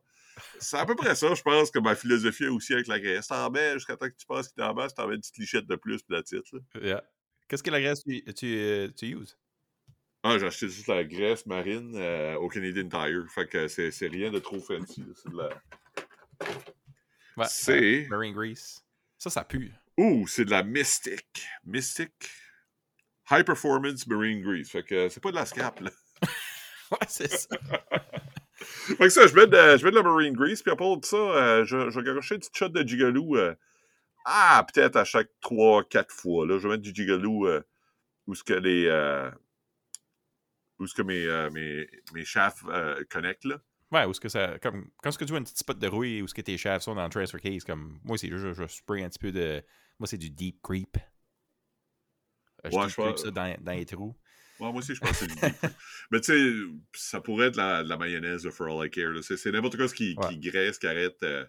[0.58, 3.28] C'est à peu près ça, je pense, que ma philosophie est aussi avec la graisse.
[3.28, 5.38] T'en mets jusqu'à temps que tu penses qu'il est en masse, t'en mets une petite
[5.38, 6.50] lichette de plus, puis la titre.
[6.80, 7.02] Yeah.
[7.48, 9.38] Qu'est-ce que la graisse tu, tu, euh, tu uses?
[10.22, 13.24] Ah, j'ai acheté juste la graisse marine euh, au Canadian Tire.
[13.32, 15.04] Fait que c'est c'est rien de trop fancy.
[15.14, 15.48] C'est de la.
[17.36, 18.80] Ouais, C'est- euh, Marine Grease.
[19.18, 19.72] Ça, ça pue.
[19.96, 21.46] Ouh, c'est de la Mystic.
[21.64, 22.12] Mystic
[23.30, 24.68] High Performance Marine Grease.
[24.70, 25.90] Fait que c'est pas de la scrap, là.
[26.92, 27.48] Ouais, c'est ça.
[28.86, 31.16] Fait que ça, je mets de, je mets de la Marine Grease, puis de ça,
[31.16, 33.36] euh, je, je vais garocher une petite shot de Gigaloo.
[33.36, 33.54] euh,
[34.24, 36.46] ah, peut-être à chaque 3-4 fois.
[36.46, 36.58] Là.
[36.58, 37.62] Je vais mettre du Gigaloo euh,
[38.26, 38.88] où ce que les.
[40.78, 42.64] où ce que mes, mes, mes shafts
[43.10, 43.60] connectent, là.
[43.92, 44.58] Ouais, ou ce que ça.
[44.58, 46.58] Comme, quand ce que tu vois une petite spot de rouille ou ce que tes
[46.58, 47.98] shafts sont dans le transfer case, comme.
[48.04, 49.62] Moi, c'est juste, je spray un petit peu de.
[49.98, 50.96] Moi, c'est du deep creep.
[52.64, 54.16] Je Ouais, je creep ça dans, dans les trous.
[54.60, 55.52] Ouais, moi aussi, je pense que c'est.
[56.10, 59.12] Mais tu sais, ça pourrait être la, la mayonnaise de For All I Care.
[59.22, 60.28] C'est n'importe quoi ce qui, Ouais.
[60.28, 61.44] qui graisse, qui arrête, euh,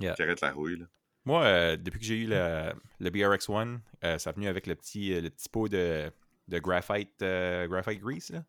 [0.00, 0.14] Yeah.
[0.14, 0.78] qui arrête la rouille.
[0.78, 0.86] là.
[1.24, 4.74] Moi, euh, depuis que j'ai eu le, le BRX1, euh, ça a venu avec le
[4.74, 6.10] petit, le petit pot de,
[6.48, 8.44] de graphite, graphite grease, là.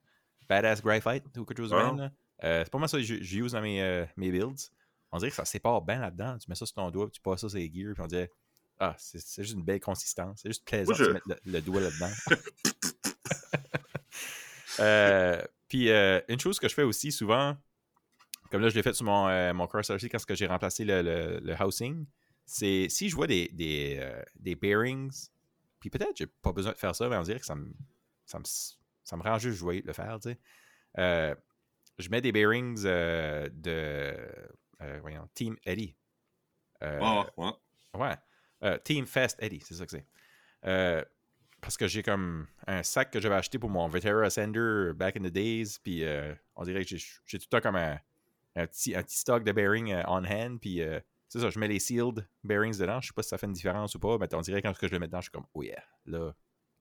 [0.50, 2.12] Badass graphite ou quelque chose de même.
[2.42, 4.70] c'est pas moi ça que j'use dans mes, mes builds.
[5.12, 6.38] On dirait que ça sépare bien là-dedans.
[6.38, 8.08] Tu mets ça sur ton doigt, puis tu passes ça sur les gears, puis on
[8.08, 8.30] dirait
[8.80, 10.42] Ah, c'est c'est juste une belle consistance.
[10.44, 12.12] C'est juste plaisant Moi, je- de mettre le, le doigt là-dedans.
[14.80, 17.58] Euh, puis euh, une chose que je fais aussi souvent,
[18.52, 21.02] comme là je l'ai fait sur mon, euh, mon Cross RC quand j'ai remplacé le,
[21.02, 22.06] le- le housing,
[22.46, 25.30] c'est si je vois des, des, euh, des bearings,
[25.80, 27.72] puis peut-être j'ai pas besoin de faire ça, mais on dirait que ça me,
[28.26, 31.36] ça me, ça me rend juste joyeux de le faire, tu sais.
[32.00, 34.18] Je mets des bearings de
[35.02, 35.96] voyons, Team Eddie.
[36.82, 37.52] Ah, ouais.
[38.62, 38.78] Ouais.
[38.84, 40.06] Team Fast Eddie, c'est ça que c'est.
[41.62, 45.22] Parce que j'ai comme un sac que j'avais acheté pour mon Vetera Ascender back in
[45.22, 45.78] the days.
[45.84, 48.00] Puis euh, on dirait que j'ai tout le temps comme un,
[48.56, 50.60] un petit, un petit stock de bearings euh, on hand.
[50.60, 53.02] Puis euh, c'est ça, je mets les sealed bearings dedans.
[53.02, 54.88] Je sais pas si ça fait une différence ou pas, mais on dirait quand je
[54.88, 56.34] le mets dedans, je suis comme, oh yeah, là,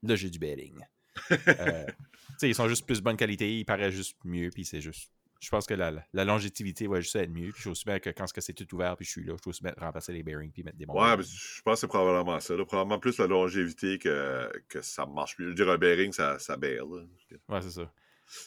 [0.03, 0.81] là j'ai du bearing.
[1.31, 4.83] Euh, tu sais, ils sont juste plus bonne qualité, ils paraissent juste mieux, puis c'est
[4.83, 5.11] juste.
[5.40, 7.51] Je pense que la, la longévité va juste être mieux.
[7.51, 9.42] Puis je suis aussi bien que quand c'est tout ouvert, puis je suis là, je
[9.42, 10.94] suis aussi bien remplacer les bearings, puis mettre des bons.
[11.01, 12.55] Ouais, mais je pense que c'est probablement ça.
[12.55, 12.64] là.
[12.64, 15.51] Probablement plus la longévité que, que ça marche mieux.
[15.51, 16.87] Je dirais un bearing, ça, ça baire.
[16.88, 17.92] Ouais, c'est ça.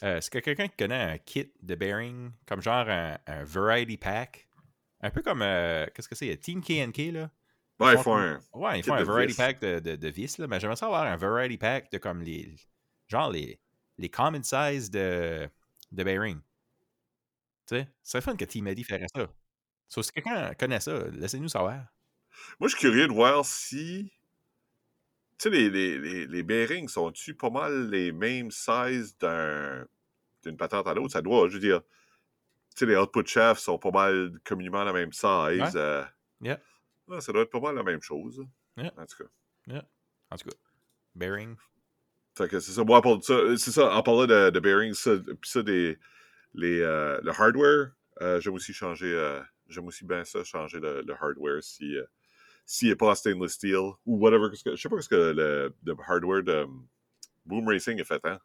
[0.02, 3.96] Euh, Est-ce que quelqu'un qui connaît un kit de bearing, comme genre un, un variety
[3.96, 4.48] pack,
[5.00, 7.30] un peu comme, euh, qu'est-ce que c'est, Team KNK, là?
[7.78, 8.38] Ouais, il font faut un.
[8.52, 9.36] Ouais, ils font un variety vis.
[9.38, 12.20] pack de, de, de vis, là, mais j'aimerais ça avoir un variety pack de comme
[12.20, 12.54] les,
[13.08, 13.58] genre les,
[13.96, 15.48] les common size de,
[15.90, 16.40] de bearing.
[17.70, 19.32] Tu sais, c'est fun que Team Eddie ferait ça.
[19.86, 21.84] So, si quelqu'un connaît ça, laissez-nous savoir.
[22.58, 24.10] Moi, je suis curieux de voir si.
[25.38, 29.86] Tu sais, les, les, les, les bearings sont-tu pas mal les mêmes sizes d'un,
[30.42, 31.12] d'une patente à l'autre?
[31.12, 31.80] Ça doit, je veux dire.
[32.74, 35.24] Tu sais, les output shafts sont pas mal communément la même size.
[35.60, 35.76] Ouais.
[35.76, 36.04] euh,
[36.42, 36.58] Yeah.
[37.06, 38.44] ouais, ça doit être pas mal la même chose.
[38.76, 38.92] Yeah.
[38.96, 39.82] En tout cas.
[40.30, 40.56] En tout cas,
[41.14, 41.54] bearing.
[42.36, 42.82] Fait que c'est ça.
[42.82, 45.98] Moi, euh, c'est ça, en parlant de, de bearings, ça, puis ça, des,
[46.54, 51.02] les, euh, le hardware, euh, j'aime aussi changer, euh, j'aime aussi bien ça, changer le,
[51.02, 51.96] le hardware si,
[52.66, 54.48] s'il n'est pas stainless steel ou whatever.
[54.52, 56.86] je sais pas ce que le, le hardware de um,
[57.46, 58.38] Boom Racing est fait, hein?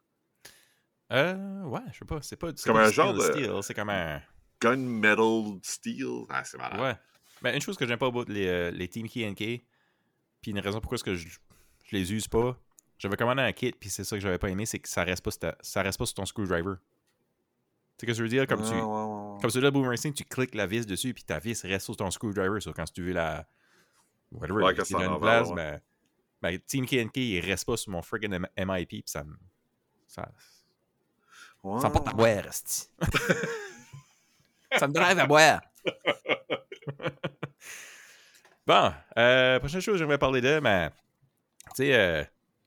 [1.12, 3.64] Euh, ouais, je sais pas, c'est pas, c'est comme un du genre stainless de- steel,
[3.64, 4.22] c'est comme un...
[4.62, 6.26] Gunmetal steel?
[6.30, 6.80] Ah, c'est malade.
[6.80, 6.96] Ouais.
[7.42, 9.62] Ben, une chose que j'aime pas about les, les Team KNK,
[10.42, 12.58] puis une raison pourquoi est-ce que je, je les use pas,
[12.98, 15.24] j'avais commandé un kit, puis c'est ça que j'avais pas aimé, c'est que ça reste
[15.24, 16.76] pas, ta- ça reste pas sur ton screwdriver.
[17.98, 18.46] Tu sais ce que je veux dire?
[18.48, 19.42] Comme, Ah, tu, ouais, ouais, ouais.
[19.42, 22.12] comme celui-là, Boom Racing, tu cliques la vis dessus, puis ta vis reste sur ton
[22.12, 22.60] screwdriver.
[22.60, 23.48] So, quand tu veux la.
[24.32, 25.56] Whatever, Ouais, ça en une place, ouais.
[25.56, 25.80] ben,
[26.42, 29.36] ben, Team KNK, il reste pas sur mon friggin' MIP, puis ça me.
[30.08, 30.30] Ça,
[31.64, 32.18] Ouais, ça me porte à ouais.
[32.36, 32.90] boire, esti.
[34.78, 35.62] ça me drive à boire.
[38.68, 42.24] bon, euh, prochaine chose que j'aimerais parler de, mais, tu sais, euh,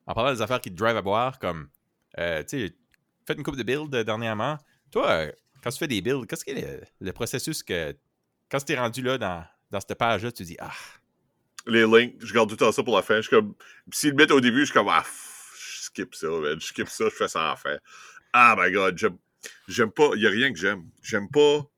[0.07, 1.69] en parlant des affaires qui te drive à boire, comme,
[2.19, 2.77] euh, tu sais,
[3.27, 4.59] faites une coupe de build euh, dernièrement.
[4.91, 5.27] Toi,
[5.63, 6.53] quand tu fais des builds, qu'est-ce que
[7.01, 7.95] le, processus que,
[8.51, 10.73] quand tu es rendu là dans, dans cette page-là, tu dis, ah,
[11.67, 13.17] Les links, je garde tout le temps ça pour la fin.
[13.17, 13.55] Je suis comme.
[13.93, 14.89] S'ils le mettent au début, je suis comme.
[14.89, 15.05] Ah,
[15.59, 16.61] je skip ça, man.
[16.61, 17.77] Je skip ça, je fais ça la fin.
[18.33, 18.99] Ah, my god.
[19.69, 20.11] J'aime, pas.
[20.15, 20.89] Il y a rien que j'aime.
[21.03, 21.69] J'aime pas.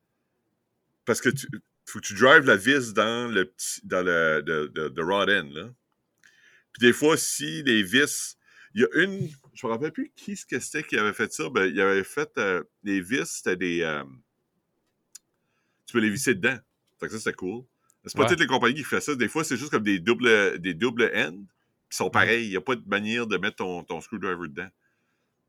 [1.05, 1.49] Parce que tu.
[1.87, 3.81] Faut que tu drives la vis dans le petit.
[3.85, 4.43] Dans le.
[4.43, 5.71] De rod end, là.
[6.73, 8.37] Puis des fois, si les vis.
[8.75, 9.29] Il y a une.
[9.61, 11.49] Je me rappelle plus qui c'était qui avait fait ça.
[11.51, 12.31] Ben, il avait fait.
[12.39, 13.83] euh, les vis, c'était des.
[13.83, 14.05] euh,
[15.87, 16.57] tu peux les visser dedans.
[16.99, 17.65] Fait que ça, c'était cool.
[18.07, 18.29] C'est pas Ouais.
[18.29, 19.15] toutes les compagnies qui font ça.
[19.15, 21.45] Des fois, c'est juste comme des doubles, des doubles ends.
[21.91, 22.45] Qui sont pareils.
[22.47, 24.69] Il n'y a pas de manière de mettre ton, ton screwdriver dedans.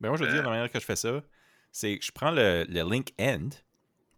[0.00, 0.32] Ben moi, je veux Euh.
[0.32, 1.22] dire, la manière que je fais ça,
[1.70, 3.48] c'est que je prends le, le link end,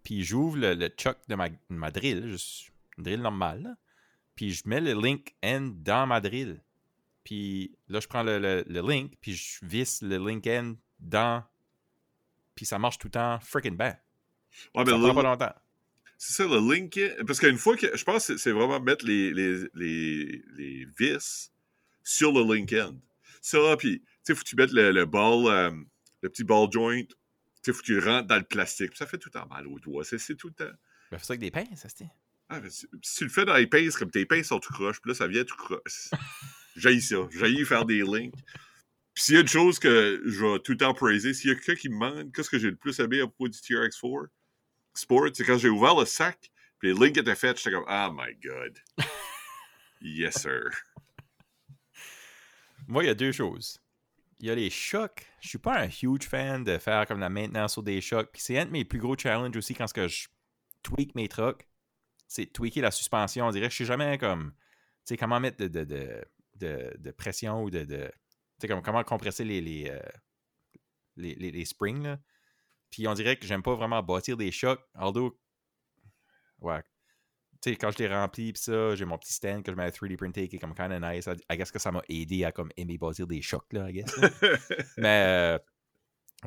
[0.02, 3.76] puis j'ouvre le, le chuck de ma, drill, juste une drill normale,
[4.34, 6.62] puis je mets le link end dans ma drill.
[7.24, 11.42] Puis là, je prends le, le- le link, puis je visse le link end dans.
[12.54, 13.96] Puis ça marche tout le temps freaking bien.
[14.74, 15.54] Ouais, Ça prend le- pas longtemps.
[16.18, 17.00] c'est ça, le link.
[17.26, 17.96] Parce qu'une fois que.
[17.96, 21.50] Je pense que c'est- vraiment mettre les, les, les, les vis
[22.02, 22.96] sur le link end.
[23.40, 25.70] Ça, puis, tu sais, faut que tu mettes le, le ball, euh,
[26.22, 27.02] le petit ball joint.
[27.02, 27.08] Tu
[27.62, 28.94] sais, faut que tu rentres dans le plastique.
[28.96, 30.04] Ça fait tout le temps mal aux doigts.
[30.04, 30.72] C'est tout le temps.
[31.10, 32.08] Ben, fais ça avec des pinces, ça, c'est.
[32.48, 34.72] Ah, mais si si tu le fais dans les pinces, comme tes pinces sont tout
[34.72, 36.10] croches, puis là, ça vient tout croche.
[36.76, 37.16] J'haïs ça.
[37.30, 38.34] J'haïs faire des links.
[39.14, 41.52] Puis s'il y a une chose que je vais tout le temps praiser, s'il y
[41.52, 44.26] a quelqu'un qui me demande qu'est-ce que j'ai le plus aimé à propos du TRX4,
[44.96, 48.08] Sport, c'est quand j'ai ouvert le sac, puis les links étaient faits, j'étais comme, oh
[48.12, 48.78] my god.
[50.00, 50.70] yes, sir.
[52.86, 53.78] Moi, il y a deux choses.
[54.38, 55.26] Il y a les chocs.
[55.40, 58.30] Je suis pas un huge fan de faire comme la maintenance sur des chocs.
[58.32, 60.26] Puis c'est un de mes plus gros challenges aussi quand je
[60.82, 61.66] tweak mes trucks.
[62.34, 63.46] C'est tweaker la suspension.
[63.46, 64.52] On dirait que je suis jamais comme.
[65.06, 66.24] Tu sais, comment mettre de, de,
[66.56, 67.84] de, de, pression ou de.
[67.84, 68.10] de tu
[68.58, 70.00] sais, comme comment compresser les, les, euh,
[71.14, 72.02] les, les, les, springs.
[72.02, 72.18] Là.
[72.90, 74.84] Puis on dirait que j'aime pas vraiment bâtir des chocs.
[74.96, 75.38] Although.
[76.58, 76.82] Ouais,
[77.62, 79.84] tu sais, quand je l'ai rempli, pis ça, j'ai mon petit stand que je mets
[79.84, 81.28] à 3D printer qui est comme kind of nice.
[81.48, 84.12] I guess que ça m'a aidé à comme aimer bâtir des chocs, là, I guess.
[84.98, 85.58] Mais, euh,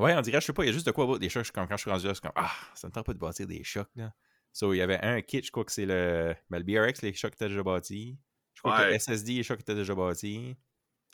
[0.03, 1.49] ouais, on dirait, je sais pas, il y a juste de quoi des chocs.
[1.51, 3.47] Comme quand je suis rendu là, c'est comme, ah, ça ne tente pas de bâtir
[3.47, 4.13] des chocs, là.
[4.57, 7.13] So, il y avait un kit, je crois que c'est le, ben, le BRX, les
[7.13, 8.17] chocs étaient déjà bâtis.
[8.55, 10.57] Je crois que le SSD, les chocs étaient déjà bâtis.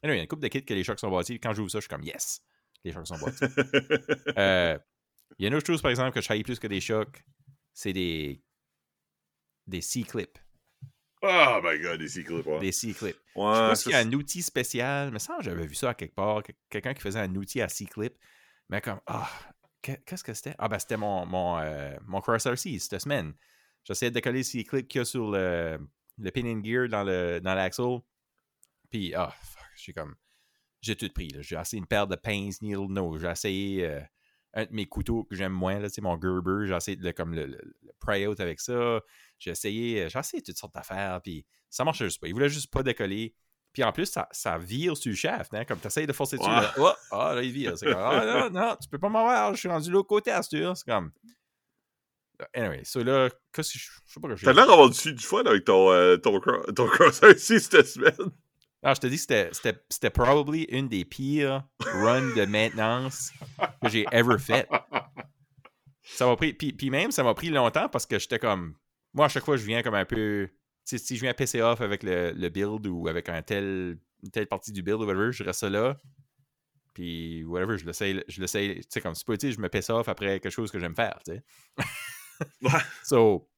[0.01, 1.41] il y a une couple de kits que les chocs sont bâtis.
[1.41, 2.41] Quand j'ouvre ça, je suis comme, yes,
[2.85, 3.43] les chocs sont bâtis.
[4.37, 4.79] euh,
[5.37, 7.21] il y a une autre chose, par exemple, que je savais plus que des chocs.
[7.73, 8.41] C'est des
[9.67, 10.39] des C-clips.
[11.21, 12.59] Oh my god, des C-clips, ouais.
[12.59, 13.19] Des C-clips.
[13.35, 15.11] Ouais, je pense qu'il y a un outil spécial.
[15.11, 16.43] Mais ça, j'avais vu ça à quelque part.
[16.69, 18.13] Quelqu'un qui faisait un outil à C-clip.
[18.69, 19.29] Mais comme, ah,
[19.83, 20.55] qu'est-ce que c'était?
[20.57, 23.33] Ah, ben, c'était mon, mon, euh, mon Cross RC cette semaine.
[23.83, 25.79] J'essayais de décoller C-clip qu'il y a sur le,
[26.17, 27.99] le pin and gear dans le dans l'axle.
[28.89, 29.33] Puis, ah,
[29.75, 30.15] j'ai comme,
[30.81, 31.29] j'ai tout pris.
[31.39, 33.17] J'ai essayé une paire de pince needle no.
[33.17, 33.85] J'ai essayé.
[33.85, 34.01] Euh,
[34.55, 37.47] un de mes couteaux que j'aime moins, là, mon Gerber, j'ai essayé de comme le,
[37.47, 39.01] le, pry out avec ça.
[39.39, 42.27] J'ai essayé, j'ai essayé toutes sortes d'affaires, puis ça marchait juste pas.
[42.27, 43.33] Il voulait juste pas décoller.
[43.73, 46.37] Puis en plus, ça, ça vire sur le shaft, hein, comme tu essayes de forcer
[46.37, 46.49] dessus.
[46.49, 47.75] Là, oh, ah, là, il vire.
[47.75, 50.31] C'est comme, ah, non, non, tu peux pas m'avoir, je suis rendu l'autre côté.
[50.41, 51.11] C'est comme.
[52.53, 55.23] Anyway, so là, qu'est-ce que je, sais pas que je T'as l'air d'avoir du, du
[55.23, 58.31] fun avec ton, euh, ton, ton crosshair ici cette semaine.
[58.83, 59.49] Non, je te dis, c'était,
[59.89, 63.31] c'était, probably une des pires runs de maintenance
[63.81, 64.67] que j'ai ever fait.
[66.03, 66.53] Ça m'a pris.
[66.53, 68.75] Puis, puis, même, ça m'a pris longtemps parce que j'étais comme.
[69.13, 70.49] Moi, à chaque fois, je viens comme un peu.
[70.85, 74.31] Si, si je viens PC off avec le, le, build ou avec un tel, une
[74.31, 75.97] telle partie du build ou whatever, je reste là.
[76.93, 78.23] Puis, whatever, je l'essaye.
[78.27, 78.81] Je l'essaye.
[78.81, 81.33] Tu sais, comme si je me PC off après quelque chose que j'aime faire, tu
[81.33, 81.43] sais.
[83.03, 83.49] so,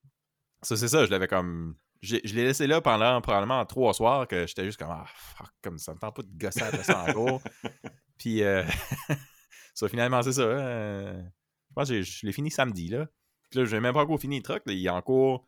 [0.62, 4.46] so c'est ça, je l'avais comme je, l'ai laissé là pendant probablement trois soirs que
[4.46, 7.12] j'étais juste comme ah fuck, comme ça me tente pas de gosser après ça en
[7.12, 7.42] gros.
[8.18, 8.64] Puis euh,
[9.74, 10.44] ça finalement c'est ça.
[10.44, 11.24] Hein.
[11.70, 13.08] je pense que je l'ai fini samedi là.
[13.50, 14.64] Puis là, j'ai même pas encore fini le truc.
[14.68, 15.46] Il y a encore.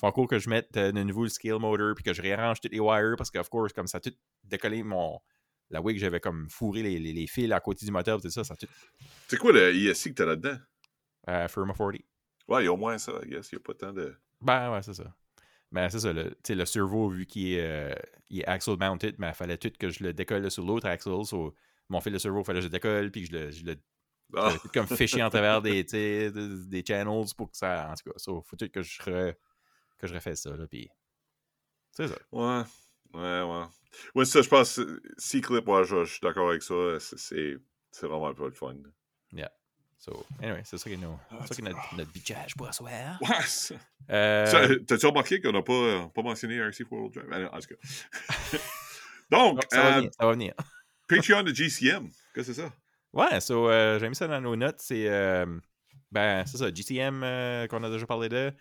[0.00, 2.60] Faut encore que je mette euh, de nouveau le scale motor puis que je réarrange
[2.60, 5.18] tous les wires parce que of course comme ça a tout décollé mon.
[5.70, 8.56] La wig j'avais comme fourré les, les, fils à côté du moteur, tout ça, ça
[8.56, 8.68] tout.
[9.26, 10.56] C'est quoi le ISC que t'as là-dedans?
[11.28, 11.96] Euh, Firma 40.
[12.48, 13.52] Ouais, il y a au moins ça, I guess.
[13.52, 14.16] Il n'y a pas tant de.
[14.40, 15.14] Ben ouais, c'est ça.
[15.70, 17.94] Mais c'est ça, le, le servo, vu qu'il est, euh,
[18.30, 21.10] est axle mounted, mais il fallait tout que je le décolle sur l'autre axle.
[21.26, 21.54] So,
[21.90, 23.64] mon fil de servo, il fallait que je le décolle, puis que je le, je
[23.64, 23.76] le
[24.34, 24.54] ah.
[24.72, 27.90] comme fichier en travers des, des channels pour que ça.
[27.90, 29.34] En tout cas, il faut tout que je, re,
[29.98, 30.56] que je refais ça.
[30.56, 30.88] Là, puis
[31.92, 32.16] c'est ça.
[32.32, 32.62] Ouais.
[33.14, 33.64] Ouais, ouais.
[34.14, 34.80] Ouais, ça, je pense.
[35.16, 36.74] C-Clip, ouais, je, je suis d'accord avec ça.
[37.00, 37.58] C'est
[38.02, 38.76] vraiment pas le fun.
[39.32, 39.50] Yeah.
[39.98, 42.72] So, anyway, c'est ça qui est, nos, ah, ça qui est notre, notre bitchage pour
[42.72, 43.18] soir.
[43.20, 43.76] Ouais,
[44.10, 44.78] euh...
[44.86, 47.32] T'as-tu remarqué qu'on n'a pas, pas mentionné RC World Drive?
[47.32, 48.58] Allez, en tout cas.
[49.30, 50.54] Donc, ça, va venir, ça va venir.
[51.08, 52.72] Patreon de GCM, qu'est-ce que c'est ça?
[53.12, 54.78] Ouais, so, euh, j'ai mis ça dans nos notes.
[54.78, 55.46] C'est, euh,
[56.12, 58.52] ben, c'est ça, GCM euh, qu'on a déjà parlé de.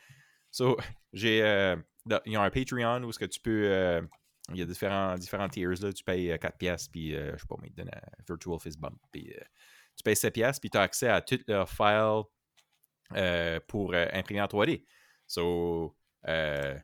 [0.51, 0.77] So,
[1.13, 1.75] j'ai, euh,
[2.25, 4.01] il y a un Patreon où ce que tu peux, euh,
[4.49, 5.91] il y a différents, différents tiers, là.
[5.91, 8.97] Tu payes 4 pièces puis je sais pas, mais ils donnent un Virtual Fist Bump,
[9.11, 9.33] puis
[9.95, 12.23] tu payes 7 pièces puis tu as accès à tous leurs files
[13.15, 14.83] euh, pour euh, imprimer en 3D.
[15.27, 15.95] So,
[16.27, 16.77] euh,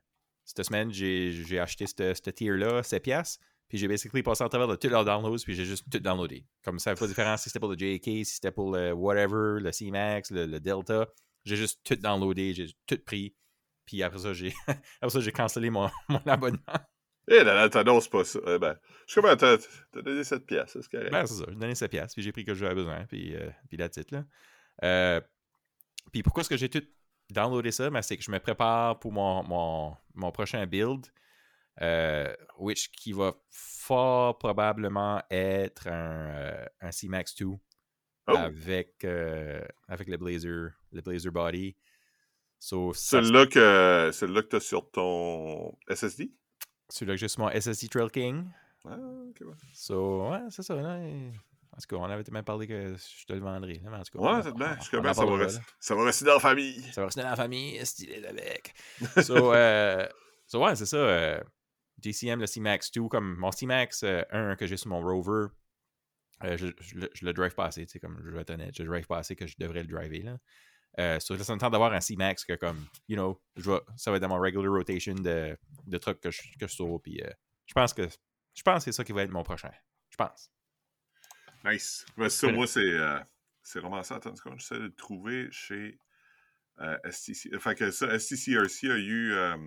[0.46, 4.78] cette semaine, j'ai acheté ce tier-là, 7 pièces, puis j'ai basically passé à travers de
[4.78, 6.46] tous leurs downloads, puis j'ai juste tout downloadé.
[6.64, 9.60] Comme ça, pas de différence si c'était pour le JK, si c'était pour le whatever,
[9.60, 11.08] le CMAX, le Delta.
[11.44, 13.36] J'ai juste tout downloadé, j'ai tout pris.
[13.86, 16.60] Puis après ça, j'ai cancellé mon, mon abonnement.
[17.28, 18.40] Eh, là, t'annonces pas ça.
[18.48, 19.58] Eh ben, je sais pas, t'as
[20.02, 21.12] donné cette pièce, c'est correct.
[21.12, 21.46] Ben, c'est ça.
[21.48, 24.14] J'ai donné cette pièce, puis j'ai pris que j'avais besoin, puis, euh, puis la titre,
[24.14, 24.26] là.
[24.84, 25.22] Euh,
[26.12, 26.84] puis pourquoi est-ce que j'ai tout
[27.30, 27.90] downloadé ça?
[27.90, 31.06] Ben, c'est que je me prépare pour mon, mon, mon prochain build,
[31.82, 37.48] euh, which qui va fort probablement être un, un C-Max 2
[38.28, 39.06] avec,
[39.88, 41.78] avec le Blazer, le Blazer Body.
[42.64, 46.32] So, Celui-là que, celui que tu as sur ton SSD?
[46.88, 48.46] Celui-là que j'ai sur mon SSD Trail King.
[48.86, 48.96] Ah,
[49.30, 49.54] ok, ouais.
[49.74, 50.74] So, ouais, c'est ça.
[50.76, 50.98] Là.
[50.98, 53.82] En tout cas, on avait même parlé que je te le vendrais.
[53.84, 54.78] Là, en tout cas, ouais, c'est bien.
[54.80, 56.82] Je ça, va rester, ça va rester dans la famille.
[56.94, 58.74] Ça va rester dans la famille, stylé avec?
[59.22, 60.08] so, euh,
[60.48, 60.96] so, ouais, c'est ça.
[60.96, 61.42] Euh,
[61.98, 65.48] DCM, le C-Max 2, comme mon C-Max 1 euh, que j'ai sur mon Rover,
[66.46, 68.74] euh, je, je, je, le drive pas assez, tu sais, comme je vais être honnête,
[68.78, 70.38] je le drive pas assez que je devrais le driver, là.
[71.00, 74.12] Euh, so, là, ça me tente d'avoir un C-Max que, comme, you know, je ça
[74.12, 77.02] va être dans mon regular rotation de, de trucs que je, que je sauve.
[77.02, 77.30] Puis, euh,
[77.66, 78.08] je pense que
[78.54, 79.72] je pense que c'est ça qui va être mon prochain.
[80.10, 80.52] Je pense.
[81.66, 82.06] Nice.
[82.18, 83.20] Ben, ça, moi, c'est euh,
[83.76, 84.16] vraiment ça.
[84.16, 85.98] Attends une j'essaie de le trouver chez
[86.82, 87.50] euh, STC.
[87.60, 89.58] Fait que ça, STCRC a eu, a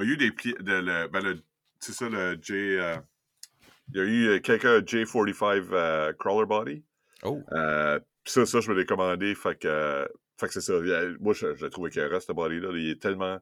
[0.00, 0.54] eu des pli...
[0.54, 1.42] De, le, ben, le-
[1.78, 2.52] c'est ça, le J...
[2.54, 6.84] il y a eu quelqu'un J45 euh, Crawler Body.
[7.22, 9.34] Oh, Euh, ça, ça, je me l'ai commandé.
[9.34, 10.06] Fait que, euh,
[10.38, 10.74] fait que c'est ça.
[11.20, 12.70] Moi, je, je l'ai trouvé qu'il reste, ce body-là.
[12.74, 13.38] Il est tellement.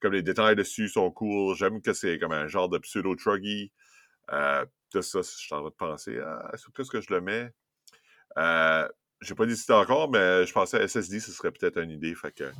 [0.00, 1.54] Comme les détails dessus sont cool.
[1.56, 3.70] J'aime que c'est comme un genre de pseudo-truggy.
[4.32, 6.18] Euh, tout ça, je suis en train de penser.
[6.24, 7.50] Ah, sur qu'est-ce que je le mets?
[8.38, 8.88] Euh,
[9.20, 12.14] j'ai pas décidé encore, mais je pensais à SSD, ce serait peut-être une idée.
[12.14, 12.50] Fait que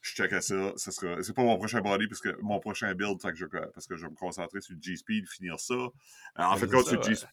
[0.00, 0.72] je checkais ça.
[0.76, 3.46] Ce sera, c'est pas mon prochain body, parce que mon prochain build, fait que je,
[3.46, 5.74] parce que je vais me concentrer sur le G-Speed, finir ça.
[5.74, 5.90] Euh,
[6.36, 7.02] en fait, quand ouais.
[7.02, 7.28] G-Speed.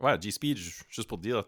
[0.00, 1.44] ouais, G-Speed, ju- juste pour te dire,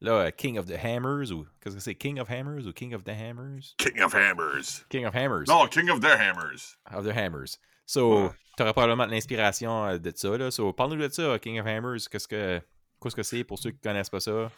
[0.00, 2.94] là, euh, King of the Hammers, ou qu'est-ce que c'est, King of Hammers ou King
[2.94, 3.74] of the Hammers?
[3.78, 4.84] King of Hammers.
[4.88, 5.44] King of Hammers.
[5.48, 6.76] Non, King of their Hammers.
[6.92, 7.58] Of the Hammers.
[7.86, 8.30] So, Ouais.
[8.56, 10.50] t'auras probablement de l'inspiration euh, de ça, là.
[10.50, 12.08] So, parle-nous de ça, King of Hammers.
[12.10, 12.60] Qu'est-ce que
[13.02, 14.50] qu'est-ce que c'est pour ceux qui connaissent pas ça?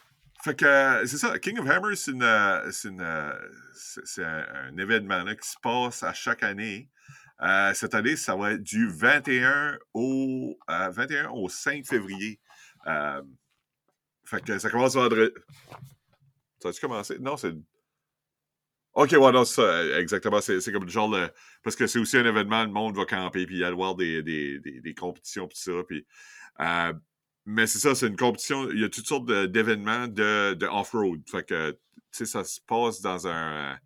[0.43, 2.91] Fait que c'est ça, King of Hammers, c'est euh, c'est
[3.75, 6.89] c'est- c'est un, un événement là, qui se passe à chaque année.
[7.41, 12.39] Euh, cette année, ça va être du 21 au, euh, 21 au 5 février.
[12.87, 13.21] Euh,
[14.29, 15.33] fait que ça commence vendredi.
[16.59, 17.17] Ça a-tu commencé?
[17.19, 17.53] Non, c'est.
[18.93, 20.41] Ok, ouais, non, c'est ça, exactement.
[20.41, 21.29] C'est c'est comme le genre de.
[21.63, 23.95] Parce que c'est aussi un événement, le monde va camper, puis il y a voir
[23.95, 25.71] des, des, des, des compétitions, puis ça.
[25.87, 26.05] Puis,
[26.59, 26.93] euh,
[27.45, 28.69] mais c'est ça, c'est une compétition.
[28.71, 31.21] Il y a toutes sortes d'événements de, de off-road.
[31.29, 31.77] Fait que, tu
[32.11, 33.77] sais, ça se passe dans un.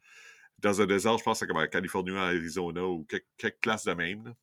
[0.60, 3.86] Dans un désert, je pense c'est comme en Californie, en Arizona, ou quelques, quelques classes
[3.86, 4.26] de même.
[4.26, 4.34] là.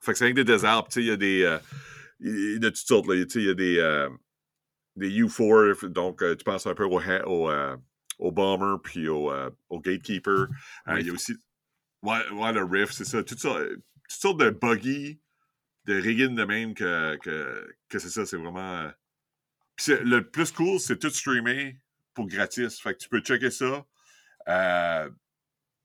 [0.00, 0.84] Fait que c'est rien que des déserts.
[0.88, 1.42] Tu sais, il y a des.
[1.42, 1.58] euh,
[2.20, 3.14] il y a toutes sortes, là.
[3.24, 3.78] Tu sais, il y a des.
[3.78, 4.08] euh,
[5.00, 7.76] des U4, donc euh, tu penses un peu au, au, euh,
[8.18, 10.46] au Bomber puis au, euh, au Gatekeeper.
[10.98, 11.36] Il y a aussi.
[12.02, 13.22] Ouais, ouais, le Rift, c'est ça.
[13.22, 13.82] Toutes sortes, toutes
[14.20, 15.18] sortes de buggy,
[15.86, 18.90] de rigging de même que, que, que c'est ça, c'est vraiment.
[19.76, 21.78] Puis c'est- le plus cool, c'est tout streamé
[22.14, 22.80] pour gratis.
[22.80, 23.84] Fait que tu peux checker ça.
[24.48, 25.10] Euh,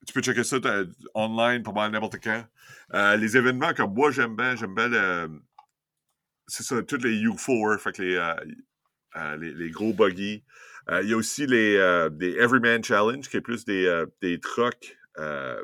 [0.05, 0.57] tu peux checker ça
[1.15, 2.45] online pour mal n'importe quand.
[2.93, 5.41] Euh, les événements comme moi, j'aime bien, j'aime bien le.
[6.47, 8.35] C'est ça, tous les U4, fait que les, euh,
[9.39, 10.43] les, les gros buggy.
[10.89, 14.05] Euh, Il y a aussi les euh, des Everyman Challenge, qui est plus des, euh,
[14.21, 15.63] des trucks, euh,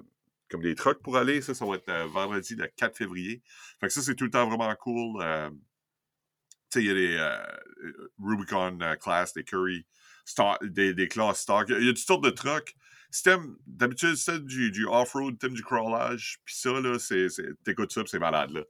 [0.50, 1.42] comme des trucks pour aller.
[1.42, 3.42] Ça, ça va être euh, vendredi le 4 février.
[3.80, 5.22] Fait que ça, c'est tout le temps vraiment cool.
[5.22, 9.86] Euh, tu sais, il y a des euh, Rubicon euh, Class, des Curry,
[10.26, 11.66] stock, des, des classes stock.
[11.70, 12.76] Il y a toutes sortes de trucks.
[13.12, 17.28] Si t'aimes, d'habitude, si t'aimes du, du off-road, t'aimes du crawlage, puis ça, là, c'est,
[17.30, 18.62] c'est- t'écoutes ça, c'est malade, là.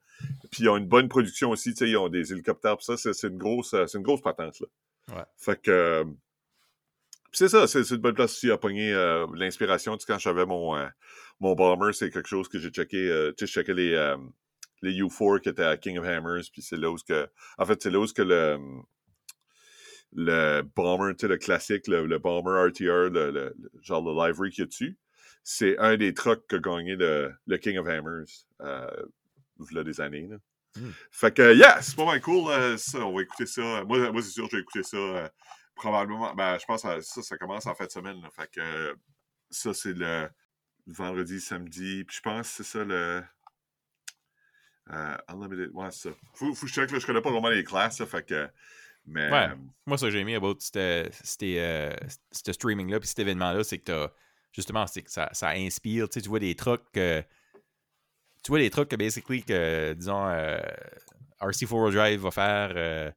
[0.51, 2.97] Puis ils ont une bonne production aussi, tu sais, ils ont des hélicoptères, puis ça,
[2.97, 4.67] c'est, c'est une grosse, c'est une grosse patente, là.
[5.15, 5.23] Ouais.
[5.37, 9.95] Fait que, puis c'est ça, c'est, une bonne place aussi à pogner euh, l'inspiration.
[9.95, 10.87] Tu sais, quand j'avais mon, euh,
[11.39, 14.15] mon bomber, c'est quelque chose que j'ai checké, euh, tu sais, je checkais les,
[14.81, 17.65] les U4 qui étaient à King of Hammers, puis c'est là où ce que, en
[17.65, 18.57] fait, c'est là où ce que le,
[20.13, 24.61] le bomber, tu sais, le classique, le, le bomber RTR, le, genre de livery qu'il
[24.61, 24.97] y a dessus,
[25.43, 28.25] c'est un des trucks qui a gagné le, le King of Hammers,
[28.61, 29.05] euh,
[29.69, 30.37] il y a des années, là.
[30.77, 30.91] Hmm.
[31.11, 33.83] Fait que, yeah, c'est pas mal cool, euh, ça, on va écouter ça.
[33.83, 35.29] Moi, moi c'est sûr, je vais écouter ça, euh,
[35.75, 38.29] probablement, ben, je pense que ça, ça commence en fin de semaine, là.
[38.29, 38.95] Fait que,
[39.49, 40.29] ça, c'est le
[40.87, 43.21] vendredi, samedi, puis je pense que c'est ça, le...
[44.91, 46.15] Euh, Unlimited, ouais, c'est ça.
[46.33, 48.49] Faut, faut que je check, là, je connais pas vraiment les classes, là, fait que...
[49.05, 49.29] Mais...
[49.31, 49.49] Ouais.
[49.49, 51.09] euh, Moi, ce que j'ai aimé about euh,
[52.31, 54.09] ce streaming-là, puis cet événement-là, c'est que t'as.
[54.53, 56.09] Justement, c'est que ça, ça inspire.
[56.09, 57.23] Tu sais, tu vois des trucs que.
[58.43, 60.59] Tu vois des trucs que, basically, que, disons, euh,
[61.39, 63.11] RC4 Drive va faire euh,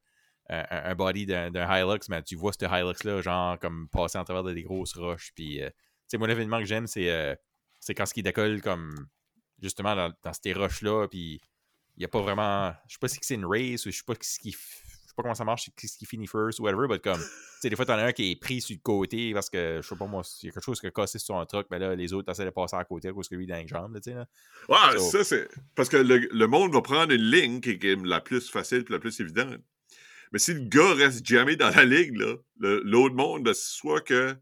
[0.49, 4.45] un, un body d'un Hilux, mais tu vois ce Hilux-là, genre, comme passer en travers
[4.45, 5.33] de des grosses roches.
[5.35, 5.75] Puis, euh, tu
[6.09, 7.39] sais, moi, l'événement que j'aime, c'est
[7.81, 9.09] c'est quand ce qui décolle, comme,
[9.61, 11.41] justement, dans, dans ces roches-là, puis
[11.97, 12.73] il n'y a pas vraiment.
[12.89, 14.57] Je sais pas si c'est une race ou je sais pas ce qui.
[15.15, 17.21] Sais pas comment ça marche, ce qui finit first ou whatever, mais comme.
[17.21, 17.27] Tu
[17.61, 19.89] sais, des fois, t'en as un qui est pris sur le côté parce que, je
[19.89, 21.79] sais pas moi, il y a quelque chose qui a cassé sur un truc, mais
[21.79, 23.95] là, les autres essaient de passer à côté parce que lui, il a une jambe,
[23.95, 24.27] là, tu sais, là.
[24.69, 25.49] Ouais, So- ça, c'est.
[25.75, 28.85] Parce que le, le monde va prendre une ligne qui est est la plus facile
[28.89, 29.61] et la plus évidente.
[30.33, 34.37] Mais si le gars reste jamais dans la ligne, là, l'autre monde, ben, soit que.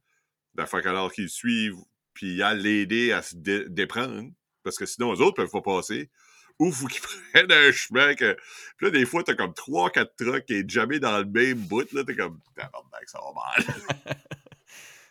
[0.55, 1.77] Ben, faut alors qu'ils suivent,
[2.14, 4.31] puis il a l'aider à se dé- déprendre,
[4.62, 6.11] parce que sinon, les autres peuvent pas passer.
[6.59, 8.37] Ou faut qu'ils prennent un chemin que.
[8.77, 11.91] Puis là, des fois, t'as comme 3-4 trucks qui est jamais dans le même bout,
[11.93, 12.41] là, t'es comme.
[12.57, 14.17] Tabarnak, ça va mal.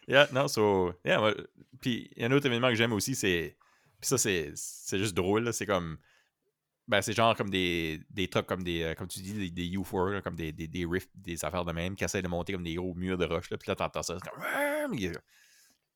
[0.07, 0.93] Yeah, non, so.
[1.05, 1.35] Yeah, moi-
[1.79, 3.55] Puis, il y a un autre événement que j'aime aussi, c'est.
[3.99, 4.53] Puis ça, c'est
[4.97, 5.53] juste drôle.
[5.53, 5.97] C'est comme.
[6.87, 8.81] Ben, c'est genre comme des, des trucs comme des.
[8.81, 10.85] euh, comme tu dis, des, des U4, là, comme des, des, des
[11.15, 13.57] des affaires de même, qui essaient de monter comme des gros murs de roche, là.
[13.57, 14.17] Puis là, t'entends ça.
[14.21, 14.97] C'est comme.
[14.97, 15.11] le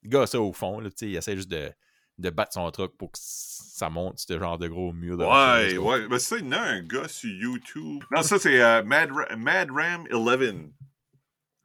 [0.03, 1.71] gars ça au fond, là, tu sais, il essaie juste de,
[2.17, 5.77] de battre son truck pour que ça monte ce genre de gros mur de Ouais,
[5.77, 6.07] ouais.
[6.07, 8.03] Ben, ça, il y en a un gars sur YouTube.
[8.11, 10.69] Non, ça, c'est euh, Mad, Ra- Mad Ram 11.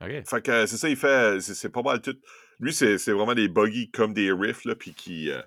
[0.02, 0.08] OK.
[0.28, 1.40] Fait que c'est ça, il fait.
[1.40, 2.16] C'est pas mal tout.
[2.58, 5.30] Lui, c'est c'est vraiment des buggy comme des riffs, là, puis qui.
[5.30, 5.40] euh,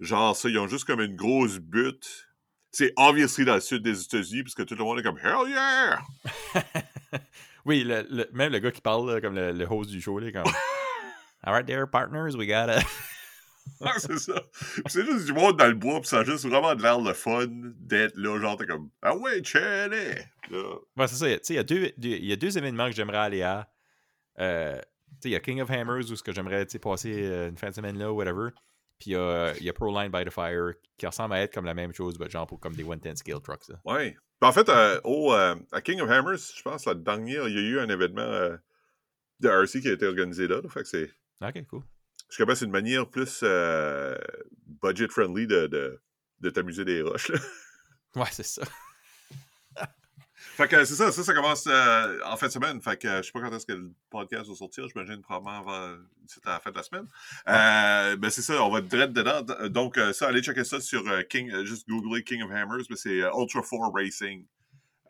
[0.00, 2.28] genre, ça, ils ont juste comme une grosse butte.
[2.70, 5.48] C'est obviously dans le sud des États-Unis, parce que tout le monde est comme Hell
[5.48, 6.00] yeah!
[7.64, 10.18] oui, le, le- même le gars qui parle, là, comme le, le host du show,
[10.18, 10.52] là, comme
[11.44, 12.80] Alright there, partners, we gotta.
[13.98, 14.42] C'est ça.
[14.86, 17.12] C'est juste du monde dans le bois, puis ça a juste vraiment de l'air le
[17.12, 20.14] fun d'être là, genre, t'es comme Ah ouais, chérie!
[20.50, 20.74] Là.
[20.96, 21.26] Ouais, c'est ça.
[21.26, 23.68] Tu sais, il y, a deux- y a deux événements que j'aimerais aller à.
[24.38, 24.82] Euh, tu
[25.22, 27.48] sais, il y a King of Hammers où ce que j'aimerais tu sais, passer euh,
[27.48, 28.50] une fin de semaine là, whatever.
[28.98, 31.52] Puis il y a, il y a Proline by the Fire qui ressemble à être
[31.52, 33.68] comme la même chose, mais genre pour comme des 110 scale trucks.
[33.68, 33.76] là.
[33.84, 34.16] Ouais.
[34.40, 37.54] Puis en fait, euh, au, euh, à King of Hammers, je pense, la dernière, il
[37.54, 38.56] y a eu un événement euh,
[39.40, 40.60] de RC qui a été organisé là.
[40.62, 40.68] là.
[40.68, 41.10] fait que c'est.
[41.42, 41.82] Ok, cool.
[42.36, 44.16] Je que c'est une manière plus euh,
[44.82, 46.00] budget-friendly de, de,
[46.40, 47.28] de t'amuser des roches.
[47.28, 47.38] Là.
[48.16, 48.62] Ouais, c'est ça.
[50.36, 52.80] Fait que c'est ça, ça, ça commence euh, en fin de semaine.
[52.80, 54.86] Fait que euh, je sais pas quand est-ce que le podcast va sortir.
[54.86, 55.96] J'imagine probablement avant
[56.44, 57.08] à la fin de la semaine.
[57.48, 59.42] Euh, ben c'est ça, on va direct dedans.
[59.68, 63.62] Donc ça, allez checker ça sur King, juste googler King of Hammers, mais c'est Ultra
[63.62, 64.46] 4 Racing.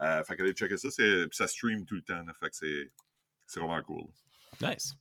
[0.01, 2.25] Fait que allez checker ça, c'est, ça stream tout le temps.
[2.41, 2.91] fait que c'est,
[3.47, 4.07] c'est vraiment cool.
[4.63, 4.95] Nice.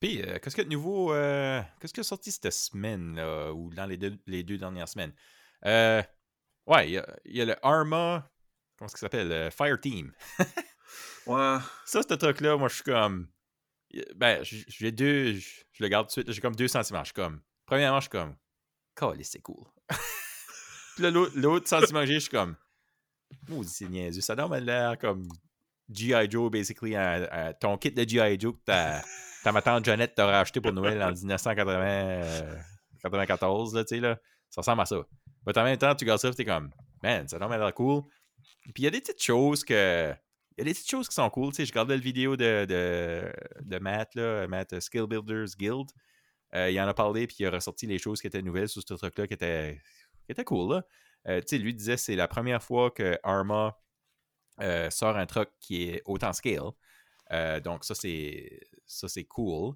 [0.00, 3.16] Puis, euh, qu'est-ce qu'il y a de nouveau euh, Qu'est-ce qui est sorti cette semaine,
[3.16, 5.12] là, ou dans les deux, les deux dernières semaines?
[5.66, 6.02] Euh,
[6.66, 8.30] Ouais, il y, a- y a le Arma.
[8.76, 10.12] Comment est-ce qu'il s'appelle Fire Team.
[11.26, 11.58] Ouais.
[11.84, 13.28] Ça, ce truc-là, moi, je suis comme.
[14.16, 15.34] Ben, j'ai deux.
[15.34, 16.32] Je le garde tout de suite.
[16.32, 17.00] J'ai comme deux sentiments.
[17.00, 17.40] Je suis comme.
[17.66, 18.34] Premièrement, je suis comme.
[18.96, 19.66] Calisse, c'est cool.
[20.94, 22.56] Puis là, l'autre- sentiment que j'ai, je suis comme.
[23.48, 24.22] Maudit, c'est niaiseux.
[24.22, 25.28] Ça donne l'air comme
[25.90, 26.30] G.I.
[26.30, 26.94] Joe, basically.
[27.60, 28.38] ton kit de G.I.
[28.40, 29.02] Joe que ta,
[29.48, 34.18] ta ma tante Jeannette t'aura acheté pour Noël en 1994, là, là.
[34.50, 35.02] Ça ressemble à ça.
[35.46, 36.70] Mais en même temps, tu regardes ça, t'es comme.
[37.02, 38.02] Man, ça l'air cool.
[38.64, 40.12] Puis il y a des petites choses que.
[40.56, 41.50] Il y a des petites choses qui sont cool.
[41.50, 45.54] Tu sais, je regardais la vidéo de, de, de Matt, là, Matt euh, Skill Builders
[45.56, 45.88] Guild.
[46.54, 48.82] Euh, il en a parlé, puis il a ressorti les choses qui étaient nouvelles sur
[48.82, 49.80] ce truc-là qui étaient,
[50.26, 50.74] qui étaient cool.
[50.74, 50.82] Là.
[51.28, 53.78] Euh, tu sais, lui disait c'est la première fois que Arma
[54.90, 56.72] sort un truc qui est autant scale.
[57.32, 59.74] Euh, donc, ça, c'est ça c'est cool.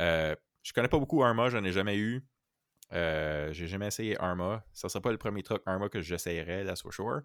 [0.00, 2.24] Euh, je connais pas beaucoup Arma, j'en ai jamais eu.
[2.92, 4.64] Euh, j'ai jamais essayé Arma.
[4.72, 7.22] Ça sera pas le premier truc Arma que j'essayerais, that's for sure.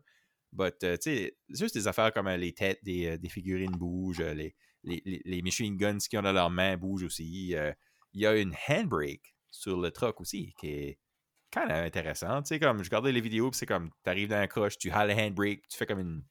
[0.52, 4.54] But, tu sais, juste des affaires comme les têtes des, des figurines bougent, les,
[4.84, 7.56] les, les, machine guns qui ont dans leurs mains bougent aussi.
[8.14, 11.00] Il y a une handbrake sur le truck aussi qui est
[11.52, 12.42] quand même intéressant.
[12.42, 15.10] Tu sais, comme je regardais les vidéos, c'est comme, t'arrives dans un croche, tu hales
[15.10, 16.24] le handbrake, tu fais comme une,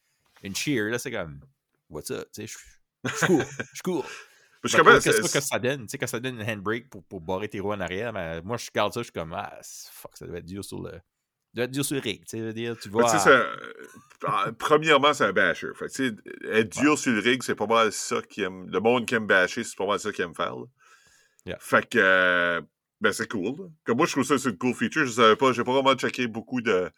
[0.43, 1.41] une cheer, là, c'est comme,
[1.89, 2.59] what's up, tu sais,
[3.05, 4.03] je je cool, je suis cool.
[4.63, 5.83] Parce Ben, que, ben, qu'est-ce c'est- que ça donne?
[5.87, 8.43] Tu sais, quand ça donne une handbrake pour, pour barrer tes roues en arrière, mais
[8.43, 10.91] moi, je regarde ça, je suis comme, ah, fuck, ça doit être dur sur le.
[10.93, 10.99] Ça
[11.55, 12.25] doit être dur sur le rig.
[12.27, 13.27] Tu je veux dire, tu vois.
[13.27, 15.69] euh, premièrement, c'est un basher.
[15.75, 16.15] Fait tu sais,
[16.53, 18.69] être dur sur le rig, c'est pas mal ça qui aime.
[18.71, 20.55] Le monde qui aime basher, c'est pas mal ça qu'il aime faire.
[21.47, 21.57] Yeah.
[21.59, 22.61] Fait que, euh,
[23.01, 23.71] ben, c'est cool.
[23.85, 25.07] Comme moi, je trouve ça c'est une cool feature.
[25.07, 26.91] Je savais pas, j'ai pas vraiment checké beaucoup de,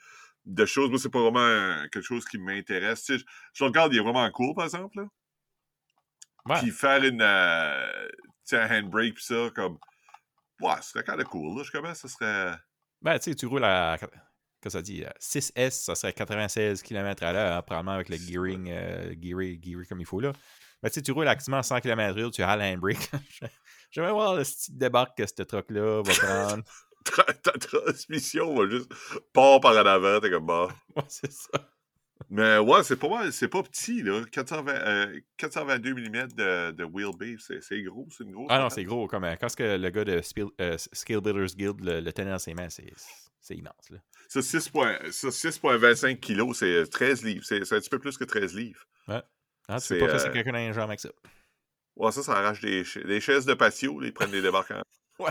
[0.47, 0.91] de choses.
[0.91, 3.05] Moi, c'est pas vraiment euh, quelque chose qui m'intéresse.
[3.05, 3.25] Tu sais, je,
[3.55, 4.99] je regarde, il est vraiment cool, par exemple.
[4.99, 5.05] Là.
[6.49, 6.59] Ouais.
[6.59, 8.09] Puis faire une, euh,
[8.53, 9.79] un handbrake, pis ça, comme,
[10.61, 11.57] ouais, ce serait quand même cool.
[11.57, 11.63] Là.
[11.65, 12.55] Je comment ça serait.
[13.01, 13.97] Ben, tu sais, tu roules à.
[13.99, 14.11] Qu'est-ce
[14.63, 15.05] que ça dit?
[15.05, 19.59] à 6S, ça serait 96 km à l'heure, hein, probablement avec le gearing, euh, gearé,
[19.61, 20.33] gearé comme il faut là.
[20.83, 23.11] Ben, tu sais, tu roules activement 100 km/h, tu as le handbrake.
[23.91, 26.65] J'aimerais voir le style de débarque que ce truc-là va prendre.
[27.05, 28.93] Ta, ta transmission va juste
[29.33, 30.69] part par en avant, t'es comme bon.
[30.97, 31.51] ouais, c'est ça.
[32.31, 34.23] Mais ouais, c'est pas mal, c'est pas petit, là.
[34.31, 38.47] 420, euh, 422 mm de, de wheelbase, c'est, c'est gros, c'est une grosse.
[38.51, 39.07] Ah non, c'est gros.
[39.07, 42.13] Comme, euh, quand ce que le gars de Spiel- euh, Skill Builders Guild le, le
[42.13, 42.93] tenait dans ses mains, c'est
[43.41, 43.91] c'est immense.
[43.91, 43.99] Là.
[44.29, 47.45] Ça, 6 point- ça, 6,25 kilos, c'est 13 livres.
[47.45, 48.87] C'est, un petit peu plus que 13 livres.
[49.09, 49.25] Ah,
[49.81, 51.09] tu C'est, pas faire euh, quelqu'un dans les jambes avec ça.
[51.97, 54.83] Ouais, ça, ça arrache des, des chaises de patio, là, ils prennent des débarquants.
[55.19, 55.29] Ouais.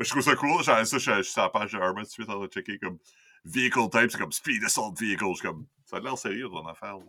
[0.00, 0.62] Je trouve ça cool.
[0.62, 2.98] J'avais ça, je suis sur la page de de suite en train de checker comme
[3.44, 5.24] vehicle type, c'est comme speed assault vehicle.
[5.42, 6.96] Comme, ça a l'air sérieux ton affaire.
[6.96, 7.04] là.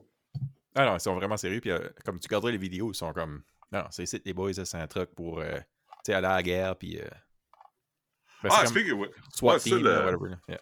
[0.76, 1.62] Ah non, ils sont vraiment sérieux.
[1.62, 3.44] Puis euh, comme tu regarderais les vidéos, ils sont comme.
[3.72, 5.62] Non, non, c'est ici, les boys, c'est un truc pour euh, tu
[6.08, 6.76] sais, aller à la guerre.
[6.78, 7.00] Puis.
[7.00, 7.08] euh,
[8.44, 9.10] ben, Ah, comme ouais.
[9.34, 10.36] SWAT ouais, ça, team, le- là, whatever.
[10.50, 10.62] Yeah.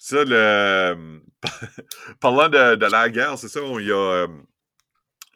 [0.00, 1.22] Ça, le.
[2.20, 4.28] Parlant de, de la guerre, c'est ça, on- il y a euh,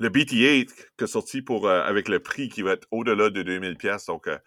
[0.00, 3.42] le BT-8 qui est sorti pour, euh, avec le prix qui va être au-delà de
[3.42, 4.06] 2000$.
[4.06, 4.38] Donc, euh,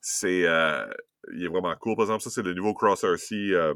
[0.00, 0.46] c'est.
[0.46, 0.86] euh,
[1.34, 1.96] il est vraiment cool.
[1.96, 3.34] Par exemple, ça, c'est le nouveau Cross RC.
[3.52, 3.74] euh,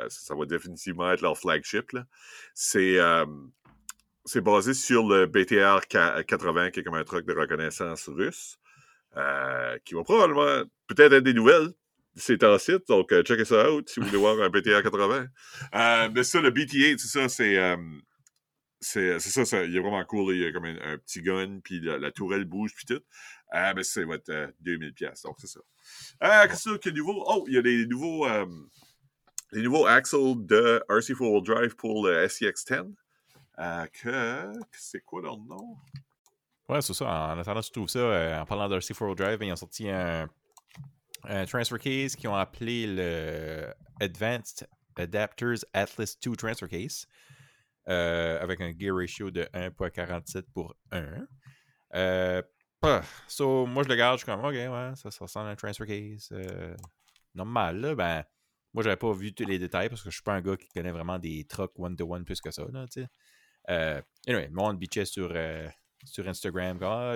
[0.00, 1.92] euh, ça, va définitivement être leur flagship.
[1.92, 2.04] là.
[2.54, 2.98] C'est.
[2.98, 3.26] euh,
[4.24, 8.58] c'est basé sur le BTR 80, qui est comme un truc de reconnaissance russe.
[9.16, 11.70] euh, qui va probablement peut-être être des nouvelles.
[12.16, 15.26] C'est en site, donc euh, checkez ça out si vous voulez voir un BTA 80.
[15.74, 17.58] Euh, mais ça, le BT-8, c'est ça, c'est.
[17.58, 17.76] euh,
[18.80, 20.34] c'est c'est ça, ça, il est vraiment cool.
[20.34, 23.02] Il y a comme un, un petit gun, puis la, la tourelle bouge, puis tout.
[23.52, 25.60] Euh, mais c'est votre euh, 2000 pièces donc c'est ça.
[26.22, 27.24] Euh, Qu'est-ce de nouveau?
[27.26, 28.46] Oh, il y a des nouveaux, euh,
[29.52, 32.94] les nouveaux axles de RC 4 Drive pour le SCX10.
[33.58, 34.52] Euh, que.
[34.72, 35.76] C'est quoi leur nom?
[36.68, 37.06] Ouais, c'est ça.
[37.34, 40.28] En attendant, tu trouves ça, euh, en parlant d'RC 4 Drive, ils ont sorti un,
[41.24, 43.66] un transfer case qu'ils ont appelé le
[44.00, 47.06] Advanced Adapters Atlas 2 Transfer Case.
[47.88, 51.26] euh, avec un gear ratio de 1.47 pour 1.
[53.28, 55.86] So, moi, je le garde, je suis comme, ok, ouais, ça, ressemble à un transfer
[55.86, 56.28] case.
[56.32, 56.74] euh,
[57.34, 58.24] normal, là, ben,
[58.72, 60.68] moi, j'avais pas vu tous les détails parce que je suis pas un gars qui
[60.68, 63.08] connaît vraiment des trucks one-to-one plus que ça, là, tu sais.
[63.68, 65.68] Euh, anyway, le monde bitchait sur, euh,
[66.04, 67.14] sur Instagram, Ah,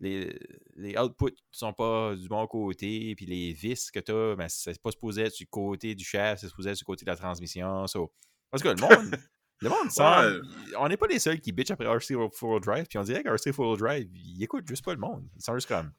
[0.00, 0.36] les,
[0.74, 4.90] les outputs sont pas du bon côté, puis les vis que t'as, ben, c'est pas
[4.90, 7.86] supposé être du côté du shaft, c'est supposé être du côté de la transmission.
[7.86, 8.12] So.
[8.50, 9.16] Parce que le monde,
[9.62, 10.42] le monde semble-
[10.78, 13.28] on n'est pas les seuls qui bitch après RC 4 Drive, puis on dirait que
[13.28, 15.26] RC 4 Drive, ils écoutent juste pas le monde.
[15.36, 15.92] Ils sont juste comme,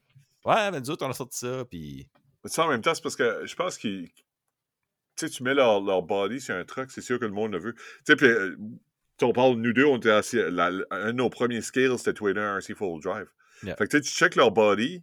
[0.44, 2.08] ouais, mais nous autres, on a sorti ça, puis
[2.44, 4.10] Mais ça, en même temps, c'est parce que je pense qu'ils.
[5.16, 7.52] Tu sais, tu mets leur, leur body sur un truck, c'est sûr que le monde
[7.52, 7.74] le veut.
[7.74, 8.56] Tu sais, puis, euh,
[9.22, 10.36] on parle, nous deux, on était assis.
[10.50, 13.28] la- un de nos premiers scales, c'était Twitter RC Full Drive.
[13.62, 13.76] Yeah.
[13.76, 15.02] Fait que tu sais, tu check leur body,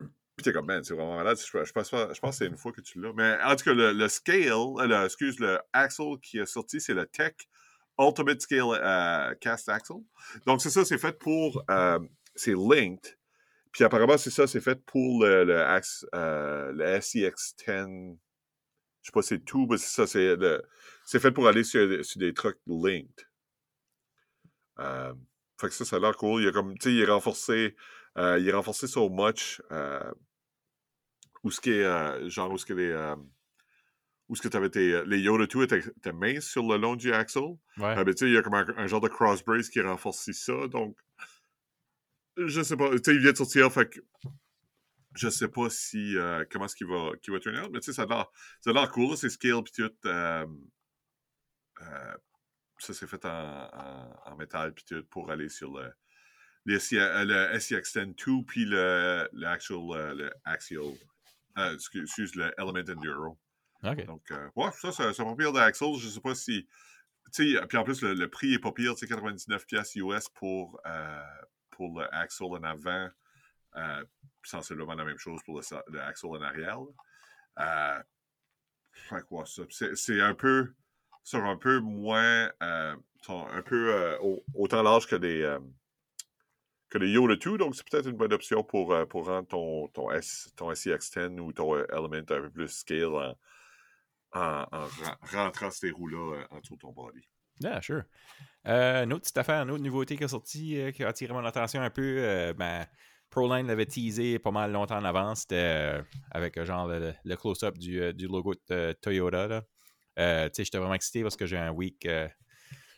[0.00, 1.38] puis t'es comme, man, c'est vraiment malade.
[1.38, 3.12] Je, je pense, pas- je pense que c'est une fois que tu l'as.
[3.14, 6.80] Mais en tout cas, le, le scale, euh, le- excuse, le axle qui est sorti,
[6.80, 7.34] c'est le Tech
[8.06, 9.94] Ultimate Scale euh, Cast Axle.
[10.46, 11.62] Donc, c'est ça, c'est fait pour.
[11.70, 11.98] euh,
[12.34, 13.16] c'est linked.
[13.72, 15.64] Puis apparemment, c'est ça, c'est fait pour le, le,
[16.14, 18.16] euh, le SCX10.
[19.02, 20.62] Je sais pas si c'est tout, mais c'est ça, c'est le-
[21.04, 23.26] c'est fait pour aller sur, sur des trucks linked.
[24.78, 25.14] Euh,
[25.60, 26.42] fait que ça, ça a l'air cool.
[26.42, 27.76] Il, a comme, il est renforcé,
[28.16, 29.60] il est renforcé so much.
[31.44, 33.14] Où ce qui est, genre, où ce les.
[34.32, 35.04] Euh, où ce que tu avais tes.
[35.04, 37.38] Les Yoda 2 étaient, étaient minces sur le long du axle.
[37.40, 37.94] ouais.
[37.96, 39.80] Ah, ben, tu sais, il y a comme un, un genre de cross brace qui
[39.80, 40.96] renforce ça, donc.
[42.36, 42.90] Je sais pas.
[42.90, 44.00] Tu sais, il vient de sortir, fait que.
[45.14, 46.16] Je sais pas si.
[46.16, 48.26] euh, comment est-ce qu'il va, qu'il va out, mais tu sais, ça a l'air,
[48.62, 49.92] ça a l'air cool, c'est scale pis tout.
[50.06, 50.46] euh,
[51.82, 52.14] euh,
[52.78, 55.90] ça, c'est fait en, en, en métal pis tout pour aller sur le.
[56.64, 59.80] Le, euh, le SCX10 2 puis le, le actual.
[59.90, 60.84] euh, le axial.
[61.58, 63.38] euh, excuse, excuse, le Element Enduro.
[64.04, 65.94] Donc, euh, ouais, ça, c'est pas pire d'Axel.
[65.98, 66.66] Je sais pas si.
[67.34, 70.80] Puis en plus, le, le prix est pas pire, tu sais, 99 pièces US pour,
[70.86, 71.22] euh,
[71.70, 72.06] pour le
[72.40, 73.08] en avant.
[73.76, 74.04] Euh,
[74.44, 76.78] sensiblement la même chose pour le, le en arrière.
[77.58, 78.02] Euh,
[79.30, 79.62] ouais, ça.
[79.94, 80.72] C'est un peu.
[81.32, 82.50] Un peu moins.
[82.62, 82.96] Euh,
[83.28, 85.42] un peu au- autant large que des.
[85.42, 85.58] euh,
[86.90, 90.10] que les Yoda 2, donc c'est peut-être une bonne option pour, pour rendre ton, ton,
[90.10, 93.34] S, ton SCX10 ou ton Element un peu plus scale en,
[94.32, 97.20] en, en ren- rentrant ces roues-là euh, en dessous de ton body.
[97.60, 98.02] Yeah, sure.
[98.66, 101.32] Euh, une autre petite affaire, une autre nouveauté qui est sortie, euh, qui a attiré
[101.32, 102.86] mon attention un peu, ben,
[103.30, 108.54] Proline l'avait teasé pas mal longtemps en avance, c'était avec genre le, close-up du, logo
[108.68, 109.62] de Toyota.
[110.16, 112.06] J'étais vraiment excité parce que j'ai un week.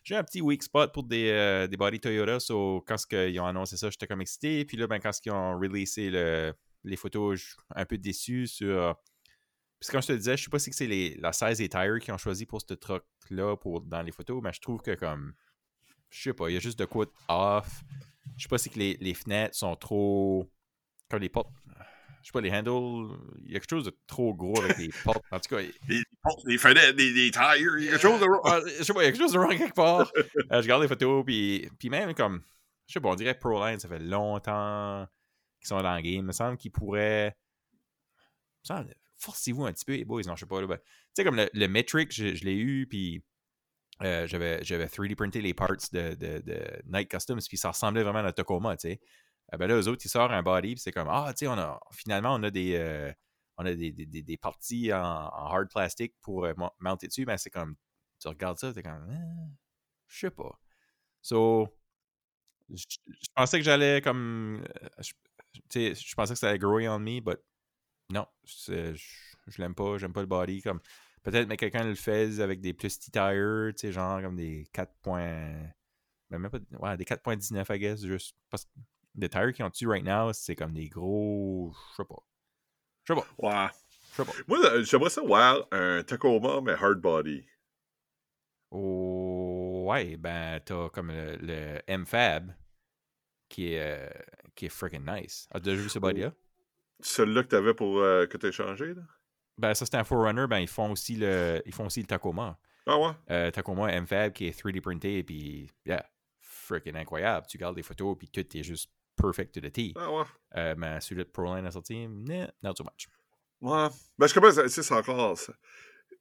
[0.02, 2.40] j'ai un petit weak spot pour des, des body Toyota.
[2.40, 4.64] So, quand qu'ils ont annoncé ça, j'étais comme excité.
[4.64, 8.96] Puis là, ben, quand ils ont releasé le- les photos, un peu déçu sur.
[9.84, 11.98] Puis comme je te disais, je sais pas si c'est les, la size des tires
[12.00, 15.34] qu'ils ont choisi pour ce truck-là pour, dans les photos, mais je trouve que comme.
[16.08, 17.82] Je sais pas, il y a juste de quoi off.
[18.36, 20.50] Je sais pas si que les, les fenêtres sont trop.
[21.10, 21.50] Comme les portes.
[22.22, 23.14] Je sais pas, les handles.
[23.44, 25.22] Il y a quelque chose de trop gros avec les portes.
[25.30, 26.02] En tout cas, Les,
[26.46, 28.40] les fenêtres, les, les tires, il y a quelque chose de wrong.
[28.46, 30.10] ah, je sais pas, il y a quelque chose de wrong quelque part.
[30.50, 32.42] Euh, je regarde les photos, puis, puis même comme,
[32.86, 35.06] je sais pas, on dirait Proline, ça fait longtemps
[35.60, 36.12] qu'ils sont dans le game.
[36.14, 37.36] Il me semble qu'ils pourraient.
[38.66, 40.22] Il me semble, forcez-vous un petit peu, les boys.
[40.26, 40.64] Non, je sais pas.
[40.66, 40.82] ben, tu
[41.16, 43.24] sais, comme le, le Metric, je, l'ai eu, puis
[44.02, 48.20] euh, j'avais, j'avais 3D printé les parts de, de, Night Customs, puis ça ressemblait vraiment
[48.20, 49.00] à la Tacoma, tu sais.
[49.52, 51.48] Euh, ben là, eux autres, ils sortent un body, puis c'est comme, ah, tu sais,
[51.48, 52.74] on a, finalement, on a des.
[52.76, 53.12] euh,
[53.56, 57.38] on a des, des, des- parties en, hard plastic pour euh, mon- mounter dessus, mais
[57.38, 57.76] c'est comme,
[58.20, 59.48] tu regardes ça, t'es comme, Ah,
[60.08, 60.58] je sais pas.
[61.22, 61.68] So,
[62.70, 64.64] je pensais que j'allais comme,
[65.00, 65.14] tu
[65.70, 67.38] sais, je pensais que ça allait grow on me, but
[68.10, 68.94] non, je
[69.58, 70.62] l'aime pas, j'aime pas le body.
[70.62, 70.80] Comme,
[71.22, 74.66] peut-être, mais quelqu'un le fait avec des plus petits tires, tu sais, genre comme des
[74.72, 75.52] 4 points,
[76.30, 78.70] ben, même pas, ouais, des 4.19, I guess, juste parce que
[79.16, 82.22] les tires qu'ils ont dessus right now, c'est comme des gros, je sais pas.
[83.04, 83.68] Je sais pas, Ouais.
[84.10, 84.32] je sais pas.
[84.48, 87.46] Moi, euh, j'aimerais ça voir un Tacoma, mais hard body.
[88.70, 92.52] Oh, ouais, ben, t'as comme le, le MFAB
[93.48, 94.10] qui est, euh,
[94.56, 95.46] qui est freaking nice.
[95.52, 96.32] As-tu déjà vu ce body-là?
[97.00, 99.02] Celui-là que tu avais pour euh, que tu échangé, là?
[99.58, 100.46] Ben, ça, c'est un Forerunner.
[100.48, 102.58] Ben, ils font aussi le, ils font aussi le Tacoma.
[102.86, 103.12] Ah ouais?
[103.30, 106.04] Euh, Tacoma MFAB qui est 3D printé, puis, yeah,
[106.40, 107.46] freaking incroyable.
[107.48, 109.92] Tu gardes des photos, puis tout est juste perfect to the T.
[109.96, 110.24] Ah ouais?
[110.56, 113.08] Euh, mais celui de Proline a sorti, nah, not so much.
[113.60, 113.88] Ouais.
[114.18, 115.38] Ben, je commence, sais, c'est encore.
[115.38, 115.54] ça-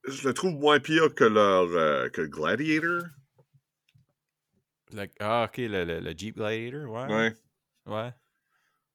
[0.07, 3.01] Je le trouve moins pire que leur euh, que le Gladiator.
[4.91, 7.05] Like, ah, ok, le, le, le Jeep Gladiator, ouais.
[7.13, 7.33] Ouais.
[7.87, 8.11] Ouais.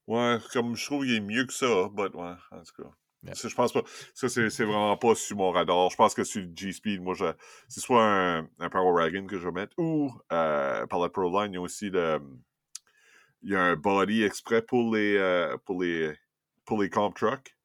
[0.09, 2.89] Ouais, comme je trouve qu'il est mieux que ça, but ouais, en tout cas.
[3.21, 3.35] Yeah.
[3.35, 3.83] Ça, je pense pas.
[4.15, 5.91] Ça, c'est c'est vraiment pas sur mon radar.
[5.91, 7.25] Je pense que sur le G-Speed, moi, je,
[7.67, 11.51] c'est soit un, un Power Wagon que je vais mettre ou euh, par la Proline,
[11.51, 12.19] il y a aussi le.
[13.43, 16.15] Il y a un body exprès pour les euh, pour les
[16.65, 17.55] pour les comp trucks.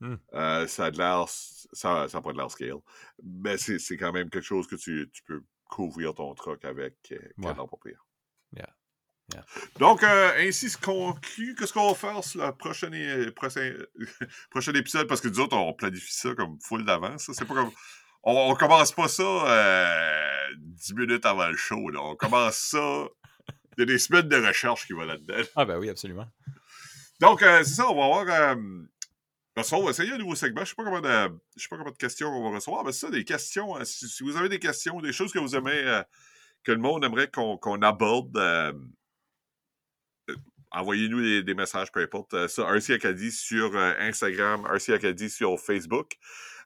[0.00, 0.14] Hmm.
[0.32, 1.26] Euh, ça a de l'air.
[1.28, 2.78] Ça, ça a pas de l'air scale.
[3.22, 6.94] Mais c'est c'est quand même quelque chose que tu, tu peux couvrir ton truck avec.
[7.02, 7.54] Qui Ouais.
[7.54, 8.06] pas pire.
[9.32, 9.44] Yeah.
[9.78, 11.54] Donc, euh, ainsi se conclut.
[11.54, 13.72] Qu'est-ce qu'on va faire sur le prochain, é- prochain,
[14.50, 15.06] prochain épisode?
[15.06, 17.30] Parce que nous autres, on planifie ça comme full d'avance.
[17.32, 17.70] C'est pas comme.
[18.22, 21.88] On, on commence pas ça euh, 10 minutes avant le show.
[21.88, 22.00] Là.
[22.02, 23.06] On commence ça.
[23.76, 25.42] Il y a des semaines de recherche qui vont là-dedans.
[25.56, 26.26] Ah, ben oui, absolument.
[27.20, 28.52] Donc, euh, c'est ça, on va avoir.
[28.52, 28.56] Euh,
[29.72, 30.62] on va essayer un nouveau segment.
[30.64, 32.92] Je sais pas comment de, je sais pas comment de questions on va recevoir, mais
[32.92, 33.76] c'est ça, des questions.
[33.76, 36.02] euh, si, si vous avez des questions, des choses que vous aimez, euh,
[36.64, 38.72] que le monde aimerait qu'on aborde, euh, euh,
[40.72, 42.34] envoyez-nous des, des messages, peu importe.
[42.34, 46.12] Euh, ça, RC Acadie sur euh, Instagram, RC Acadie sur Facebook.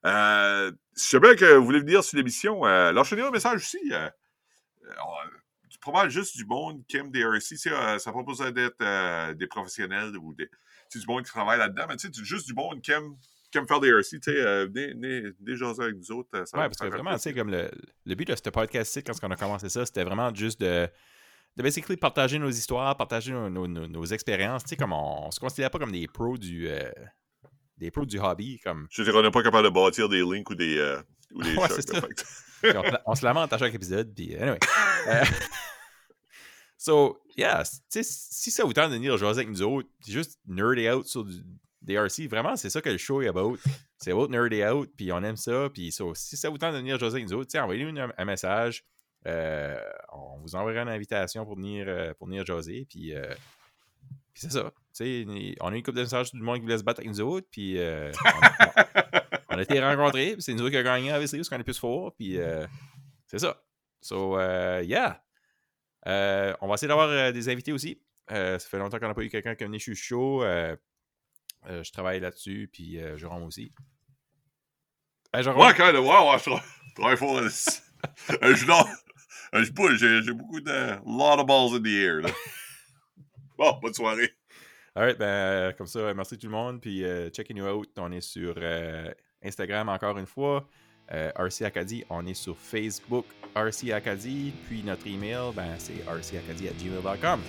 [0.04, 3.78] Euh, si jamais que vous voulez venir sur l'émission, euh, lâchez-nous un message aussi.
[3.92, 4.08] euh,
[4.84, 4.92] euh,
[5.80, 7.56] probablement juste du monde qui aime des RC.
[7.56, 10.48] sais, euh, ça n'a pas besoin d'être euh, des professionnels ou des,
[10.88, 13.16] sais, du monde qui travaille là-dedans, mais sais, juste du monde qui aime,
[13.50, 14.18] qui aime faire des RC.
[14.20, 16.30] Tu sais, euh, venez, venez, venez jaser avec nous autres.
[16.34, 17.70] euh, ça Ouais, parce que vraiment, tu sais, comme le,
[18.06, 20.88] le but de ce podcast-ci, quand on a commencé ça, c'était vraiment juste de,
[21.56, 24.64] de basically partager nos histoires, partager nos, nos- nos- nos expériences.
[24.64, 26.90] Tu sais, comme on, on se considère pas comme des pros du, euh,
[27.78, 28.58] des pros du hobby.
[28.64, 31.00] Comme, Je veux dire, on n'est pas capable de bâtir des links ou des, euh,
[31.32, 32.82] ou Ouais, chocs, on,
[33.12, 34.12] on se lamente à chaque épisode.
[34.14, 34.58] Puis, anyway.
[35.06, 35.22] Euh,
[36.78, 41.06] so, yeah, si ça vous tente de venir jaser avec nous autres, juste nerder out
[41.06, 41.34] sur du,
[41.82, 43.58] des RC, vraiment, c'est ça que le show est about.
[43.98, 45.68] C'est about nerder out, puis on aime ça.
[45.72, 48.24] Puis, so, si ça vous tente de venir jaser avec nous autres, envoyez-nous un, un
[48.24, 48.82] message.
[49.26, 49.78] Euh,
[50.12, 52.86] on vous enverra une invitation pour venir, euh, pour venir jaser.
[52.88, 53.34] Puis, euh,
[54.32, 54.72] puis c'est ça.
[55.60, 57.46] On a une couple de messages du monde qui voulait se battre avec nous autres.
[57.50, 60.32] Puis, on, a été rencontrés.
[60.34, 62.14] puis C'est nous autres qui avons gagné, obviously, parce qu'on est plus fort.
[62.14, 62.38] Puis,
[63.26, 63.62] c'est ça.
[64.00, 64.38] So,
[64.82, 65.22] yeah.
[66.06, 68.00] On va essayer d'avoir des invités aussi.
[68.28, 69.78] Ça fait longtemps qu'on n'a pas eu quelqu'un qui est venu
[71.66, 73.72] euh, je travaille là-dessus, puis Jérôme aussi.
[75.32, 77.42] Hey, Jérôme, quand même, ouais, je tra- je travaille fort.
[77.42, 78.66] Je
[79.62, 80.96] je bouge, j'ai j'ai beaucoup de.
[81.06, 82.20] lot of balls in the air.
[82.22, 82.30] Là.
[83.56, 84.32] Bon, bonne soirée.
[84.96, 87.88] alright, ben, euh, comme ça, merci tout le monde, puis euh, checkez nous out.
[87.98, 89.12] On est sur euh,
[89.44, 90.68] Instagram encore une fois.
[91.12, 97.40] Euh, RC Acadie, on est sur Facebook, RC Acadie, puis notre email, ben, c'est rcacadie.gmail.com.